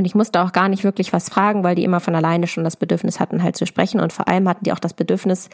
Und 0.00 0.06
ich 0.06 0.14
musste 0.14 0.40
auch 0.40 0.52
gar 0.52 0.70
nicht 0.70 0.82
wirklich 0.82 1.12
was 1.12 1.28
fragen, 1.28 1.62
weil 1.62 1.74
die 1.74 1.84
immer 1.84 2.00
von 2.00 2.14
alleine 2.14 2.46
schon 2.46 2.64
das 2.64 2.74
Bedürfnis 2.74 3.20
hatten, 3.20 3.42
halt 3.42 3.58
zu 3.58 3.66
sprechen. 3.66 4.00
Und 4.00 4.14
vor 4.14 4.28
allem 4.28 4.48
hatten 4.48 4.64
die 4.64 4.72
auch 4.72 4.78
das 4.78 4.94
Bedürfnis, 4.94 5.50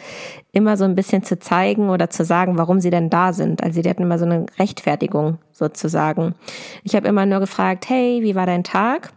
immer 0.52 0.76
so 0.76 0.84
ein 0.84 0.94
bisschen 0.94 1.24
zu 1.24 1.40
zeigen 1.40 1.88
oder 1.90 2.10
zu 2.10 2.24
sagen, 2.24 2.56
warum 2.56 2.78
sie 2.78 2.90
denn 2.90 3.10
da 3.10 3.32
sind. 3.32 3.60
Also 3.64 3.82
die 3.82 3.90
hatten 3.90 4.04
immer 4.04 4.20
so 4.20 4.24
eine 4.24 4.46
Rechtfertigung 4.56 5.38
sozusagen. 5.50 6.36
Ich 6.84 6.94
habe 6.94 7.08
immer 7.08 7.26
nur 7.26 7.40
gefragt, 7.40 7.88
hey, 7.88 8.22
wie 8.22 8.36
war 8.36 8.46
dein 8.46 8.62
Tag? 8.62 9.12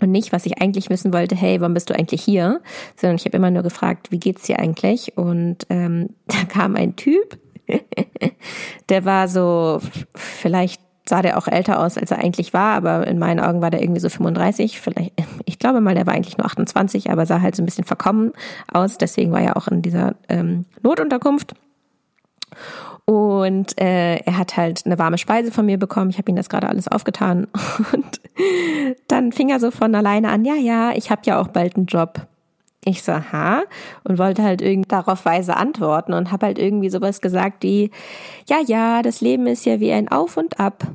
Und 0.00 0.10
nicht, 0.10 0.32
was 0.32 0.44
ich 0.44 0.60
eigentlich 0.60 0.90
wissen 0.90 1.12
wollte, 1.12 1.36
hey, 1.36 1.60
warum 1.60 1.74
bist 1.74 1.88
du 1.90 1.94
eigentlich 1.94 2.24
hier? 2.24 2.60
Sondern 2.96 3.18
ich 3.18 3.26
habe 3.26 3.36
immer 3.36 3.52
nur 3.52 3.62
gefragt, 3.62 4.10
wie 4.10 4.18
geht's 4.18 4.42
dir 4.42 4.58
eigentlich? 4.58 5.16
Und 5.16 5.58
ähm, 5.70 6.16
da 6.26 6.42
kam 6.48 6.74
ein 6.74 6.96
Typ, 6.96 7.38
der 8.88 9.04
war 9.04 9.28
so 9.28 9.78
vielleicht 10.16 10.82
sah 11.08 11.22
der 11.22 11.38
auch 11.38 11.48
älter 11.48 11.80
aus, 11.80 11.96
als 11.98 12.10
er 12.10 12.18
eigentlich 12.18 12.52
war, 12.52 12.74
aber 12.74 13.06
in 13.06 13.18
meinen 13.18 13.40
Augen 13.40 13.60
war 13.60 13.70
der 13.70 13.82
irgendwie 13.82 14.00
so 14.00 14.08
35, 14.08 14.80
vielleicht, 14.80 15.12
ich 15.44 15.58
glaube 15.58 15.80
mal, 15.80 15.94
der 15.94 16.06
war 16.06 16.14
eigentlich 16.14 16.38
nur 16.38 16.46
28, 16.46 17.10
aber 17.10 17.26
sah 17.26 17.40
halt 17.40 17.56
so 17.56 17.62
ein 17.62 17.66
bisschen 17.66 17.84
verkommen 17.84 18.32
aus, 18.72 18.98
deswegen 18.98 19.32
war 19.32 19.40
er 19.40 19.56
auch 19.56 19.68
in 19.68 19.82
dieser 19.82 20.14
ähm, 20.28 20.64
Notunterkunft. 20.82 21.54
Und 23.04 23.80
äh, 23.80 24.16
er 24.16 24.38
hat 24.38 24.56
halt 24.56 24.84
eine 24.84 24.98
warme 24.98 25.16
Speise 25.16 25.52
von 25.52 25.64
mir 25.64 25.78
bekommen. 25.78 26.10
Ich 26.10 26.18
habe 26.18 26.30
ihm 26.30 26.36
das 26.36 26.48
gerade 26.48 26.68
alles 26.68 26.88
aufgetan. 26.88 27.46
Und 27.92 28.20
dann 29.06 29.30
fing 29.30 29.48
er 29.48 29.60
so 29.60 29.70
von 29.70 29.94
alleine 29.94 30.30
an, 30.30 30.44
ja, 30.44 30.54
ja, 30.54 30.90
ich 30.92 31.10
habe 31.10 31.22
ja 31.24 31.40
auch 31.40 31.48
bald 31.48 31.76
einen 31.76 31.86
Job. 31.86 32.26
Ich 32.88 33.02
so, 33.02 33.12
ha, 33.12 33.64
und 34.04 34.16
wollte 34.16 34.44
halt 34.44 34.62
irgendwie 34.62 34.86
darauf 34.86 35.24
weise 35.24 35.56
antworten 35.56 36.12
und 36.12 36.30
habe 36.30 36.46
halt 36.46 36.56
irgendwie 36.60 36.88
sowas 36.88 37.20
gesagt 37.20 37.64
wie, 37.64 37.90
ja, 38.48 38.58
ja, 38.64 39.02
das 39.02 39.20
Leben 39.20 39.48
ist 39.48 39.66
ja 39.66 39.80
wie 39.80 39.90
ein 39.90 40.06
Auf 40.06 40.36
und 40.36 40.60
Ab. 40.60 40.86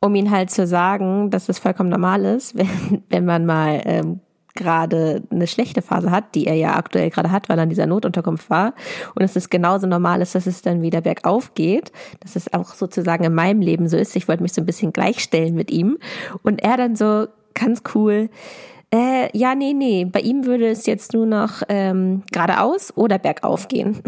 Um 0.00 0.14
ihn 0.14 0.30
halt 0.30 0.48
zu 0.52 0.68
sagen, 0.68 1.28
dass 1.30 1.48
es 1.48 1.58
vollkommen 1.58 1.90
normal 1.90 2.24
ist, 2.24 2.54
wenn, 2.56 3.02
wenn 3.08 3.24
man 3.24 3.46
mal 3.46 3.82
ähm, 3.84 4.20
gerade 4.54 5.24
eine 5.30 5.48
schlechte 5.48 5.82
Phase 5.82 6.12
hat, 6.12 6.36
die 6.36 6.46
er 6.46 6.54
ja 6.54 6.76
aktuell 6.76 7.10
gerade 7.10 7.32
hat, 7.32 7.48
weil 7.48 7.58
er 7.58 7.64
in 7.64 7.70
dieser 7.70 7.86
Notunterkunft 7.86 8.48
war. 8.48 8.74
Und 9.16 9.24
es 9.24 9.34
ist 9.34 9.50
genauso 9.50 9.88
normal 9.88 10.22
ist, 10.22 10.36
dass 10.36 10.46
es 10.46 10.62
dann 10.62 10.82
wieder 10.82 11.00
bergauf 11.00 11.54
geht. 11.54 11.90
Dass 12.20 12.36
es 12.36 12.54
auch 12.54 12.74
sozusagen 12.74 13.24
in 13.24 13.34
meinem 13.34 13.60
Leben 13.60 13.88
so 13.88 13.96
ist. 13.96 14.14
Ich 14.14 14.28
wollte 14.28 14.44
mich 14.44 14.52
so 14.52 14.62
ein 14.62 14.66
bisschen 14.66 14.92
gleichstellen 14.92 15.56
mit 15.56 15.72
ihm. 15.72 15.98
Und 16.42 16.62
er 16.62 16.76
dann 16.76 16.94
so 16.94 17.26
ganz 17.54 17.82
cool, 17.96 18.30
äh, 18.92 19.36
ja, 19.36 19.54
nee, 19.54 19.72
nee. 19.72 20.04
Bei 20.04 20.20
ihm 20.20 20.46
würde 20.46 20.68
es 20.68 20.86
jetzt 20.86 21.12
nur 21.12 21.26
noch 21.26 21.62
ähm, 21.68 22.22
geradeaus 22.32 22.96
oder 22.96 23.18
bergauf 23.18 23.68
gehen. 23.68 24.02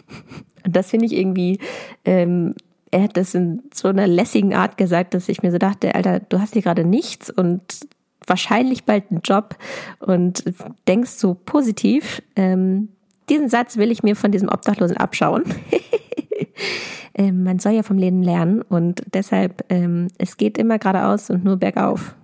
Und 0.64 0.76
das 0.76 0.90
finde 0.90 1.06
ich 1.06 1.12
irgendwie, 1.12 1.58
ähm, 2.04 2.54
er 2.90 3.02
hat 3.04 3.16
das 3.16 3.34
in 3.34 3.62
so 3.74 3.88
einer 3.88 4.06
lässigen 4.06 4.54
Art 4.54 4.76
gesagt, 4.76 5.14
dass 5.14 5.28
ich 5.28 5.42
mir 5.42 5.50
so 5.50 5.58
dachte, 5.58 5.94
Alter, 5.94 6.20
du 6.20 6.40
hast 6.40 6.52
hier 6.52 6.62
gerade 6.62 6.84
nichts 6.84 7.30
und 7.30 7.80
wahrscheinlich 8.26 8.84
bald 8.84 9.10
einen 9.10 9.22
Job 9.24 9.56
und 9.98 10.44
denkst 10.86 11.10
so 11.10 11.34
positiv. 11.34 12.22
Ähm, 12.36 12.90
diesen 13.28 13.48
Satz 13.48 13.76
will 13.76 13.90
ich 13.90 14.02
mir 14.02 14.14
von 14.14 14.30
diesem 14.30 14.48
Obdachlosen 14.48 14.98
abschauen. 14.98 15.42
ähm, 17.14 17.42
man 17.42 17.58
soll 17.58 17.72
ja 17.72 17.82
vom 17.82 17.98
Leben 17.98 18.22
lernen 18.22 18.62
und 18.62 19.02
deshalb, 19.12 19.64
ähm, 19.70 20.08
es 20.18 20.36
geht 20.36 20.58
immer 20.58 20.78
geradeaus 20.78 21.30
und 21.30 21.44
nur 21.44 21.56
bergauf. 21.56 22.14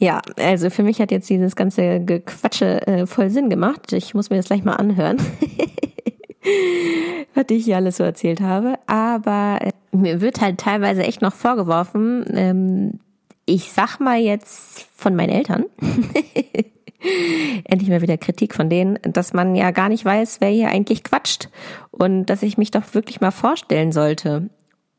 Ja, 0.00 0.22
also 0.36 0.70
für 0.70 0.82
mich 0.82 1.00
hat 1.00 1.10
jetzt 1.10 1.28
dieses 1.28 1.56
ganze 1.56 2.00
Gequatsche 2.00 2.86
äh, 2.86 3.06
voll 3.06 3.30
Sinn 3.30 3.50
gemacht. 3.50 3.92
Ich 3.92 4.14
muss 4.14 4.30
mir 4.30 4.36
das 4.36 4.46
gleich 4.46 4.64
mal 4.64 4.76
anhören, 4.76 5.16
was 7.34 7.44
ich 7.50 7.64
hier 7.64 7.76
alles 7.76 7.96
so 7.96 8.04
erzählt 8.04 8.40
habe. 8.40 8.74
Aber 8.86 9.58
äh, 9.60 9.72
mir 9.90 10.20
wird 10.20 10.40
halt 10.40 10.58
teilweise 10.58 11.02
echt 11.02 11.20
noch 11.20 11.34
vorgeworfen, 11.34 12.24
ähm, 12.32 13.00
ich 13.44 13.72
sag 13.72 13.98
mal 13.98 14.18
jetzt 14.18 14.86
von 14.94 15.16
meinen 15.16 15.30
Eltern, 15.30 15.64
endlich 17.64 17.88
mal 17.88 18.02
wieder 18.02 18.18
Kritik 18.18 18.54
von 18.54 18.68
denen, 18.68 18.98
dass 19.02 19.32
man 19.32 19.56
ja 19.56 19.70
gar 19.70 19.88
nicht 19.88 20.04
weiß, 20.04 20.40
wer 20.40 20.50
hier 20.50 20.68
eigentlich 20.68 21.02
quatscht 21.02 21.48
und 21.90 22.26
dass 22.26 22.42
ich 22.42 22.58
mich 22.58 22.70
doch 22.70 22.82
wirklich 22.92 23.22
mal 23.22 23.30
vorstellen 23.30 23.90
sollte. 23.90 24.50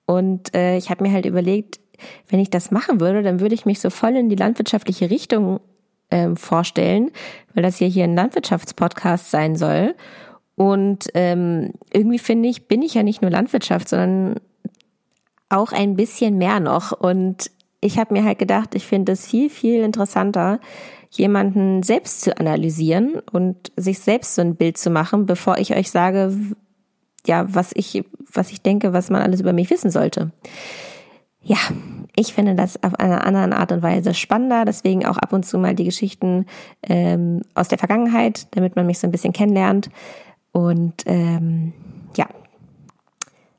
Und 0.08 0.56
äh, 0.56 0.78
ich 0.78 0.90
habe 0.90 1.04
mir 1.04 1.14
halt 1.14 1.28
überlegt, 1.28 1.80
wenn 2.28 2.40
ich 2.40 2.50
das 2.50 2.72
machen 2.72 3.00
würde, 3.00 3.24
dann 3.24 3.40
würde 3.40 3.56
ich 3.56 3.66
mich 3.66 3.80
so 3.80 3.90
voll 3.90 4.16
in 4.16 4.30
die 4.30 4.36
landwirtschaftliche 4.36 5.10
Richtung 5.10 5.60
ähm, 6.12 6.38
vorstellen, 6.38 7.12
weil 7.54 7.64
das 7.64 7.80
ja 7.80 7.88
hier 7.88 8.04
ein 8.04 8.16
Landwirtschaftspodcast 8.16 9.32
sein 9.32 9.56
soll. 9.56 9.96
Und 10.56 11.08
ähm, 11.14 11.74
irgendwie 11.94 12.20
finde 12.20 12.50
ich, 12.50 12.68
bin 12.68 12.82
ich 12.82 12.94
ja 12.94 13.04
nicht 13.04 13.22
nur 13.22 13.32
Landwirtschaft, 13.32 13.88
sondern 13.88 14.36
auch 15.50 15.72
ein 15.72 15.96
bisschen 15.96 16.38
mehr 16.38 16.60
noch. 16.60 16.92
Und 16.92 17.52
ich 17.82 17.98
habe 17.98 18.14
mir 18.14 18.24
halt 18.24 18.40
gedacht, 18.40 18.76
ich 18.76 18.86
finde 18.86 19.14
es 19.14 19.28
viel, 19.28 19.50
viel 19.50 19.84
interessanter, 19.84 20.60
jemanden 21.12 21.82
selbst 21.82 22.22
zu 22.22 22.38
analysieren 22.38 23.22
und 23.32 23.72
sich 23.76 24.00
selbst 24.00 24.36
so 24.36 24.42
ein 24.42 24.56
Bild 24.56 24.78
zu 24.78 24.90
machen, 24.90 25.26
bevor 25.26 25.58
ich 25.58 25.76
euch 25.76 25.90
sage, 25.90 26.36
ja, 27.26 27.46
was 27.54 27.72
ich, 27.74 28.04
was 28.32 28.52
ich 28.52 28.62
denke, 28.62 28.94
was 28.94 29.10
man 29.10 29.22
alles 29.22 29.42
über 29.42 29.54
mich 29.54 29.70
wissen 29.70 29.92
sollte 29.92 30.32
ja, 31.50 31.58
ich 32.16 32.32
finde 32.32 32.54
das 32.54 32.84
auf 32.84 32.94
einer 33.00 33.26
anderen 33.26 33.54
Art 33.54 33.72
und 33.72 33.82
Weise 33.82 34.14
spannender, 34.14 34.66
deswegen 34.66 35.04
auch 35.04 35.18
ab 35.18 35.34
und 35.34 35.48
zu 35.48 35.58
mal 35.58 35.74
die 35.74 35.86
Geschichten 35.86 36.46
ähm, 36.84 37.42
aus 37.56 37.70
der 37.70 37.80
Vergangenheit, 37.80 38.46
damit 38.52 38.76
man 38.76 38.86
mich 38.86 39.00
so 39.00 39.08
ein 39.08 39.12
bisschen 39.12 39.34
kennenlernt. 39.34 39.90
Und 40.52 40.94
ähm, 41.08 41.74
ja, 42.16 42.28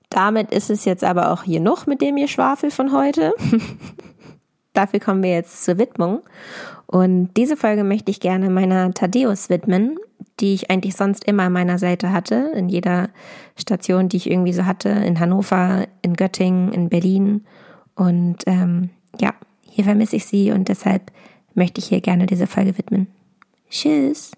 damit 0.09 0.53
ist 0.53 0.70
es 0.70 0.85
jetzt 0.85 1.03
aber 1.03 1.33
auch 1.33 1.42
hier 1.42 1.59
noch 1.59 1.88
mit 1.88 2.00
dem 2.00 2.16
ihr 2.16 2.29
Schwafel 2.29 2.70
von 2.70 2.92
heute. 2.92 3.35
Dafür 4.72 5.00
kommen 5.00 5.24
wir 5.24 5.33
jetzt 5.33 5.64
zur 5.64 5.79
Widmung. 5.79 6.20
Und 6.87 7.31
diese 7.37 7.57
Folge 7.57 7.83
möchte 7.83 8.12
ich 8.12 8.20
gerne 8.20 8.50
meiner 8.50 8.94
Thaddeus 8.94 9.50
widmen, 9.50 9.98
die 10.38 10.55
ich 10.55 10.70
eigentlich 10.70 10.94
sonst 10.94 11.24
immer 11.24 11.44
an 11.44 11.53
meiner 11.53 11.79
Seite 11.79 12.12
hatte, 12.12 12.53
in 12.55 12.68
jeder 12.68 13.09
Station, 13.57 14.09
die 14.09 14.18
ich 14.18 14.31
irgendwie 14.31 14.53
so 14.53 14.64
hatte, 14.64 14.90
in 14.90 15.18
Hannover, 15.18 15.88
in 16.03 16.14
Göttingen, 16.14 16.72
in 16.72 16.88
Berlin 16.88 17.44
und 18.00 18.38
ähm, 18.46 18.88
ja, 19.20 19.34
hier 19.68 19.84
vermisse 19.84 20.16
ich 20.16 20.24
sie 20.24 20.52
und 20.52 20.68
deshalb 20.68 21.12
möchte 21.54 21.80
ich 21.80 21.88
hier 21.88 22.00
gerne 22.00 22.24
diese 22.24 22.46
Folge 22.46 22.78
widmen. 22.78 23.08
Tschüss. 23.68 24.32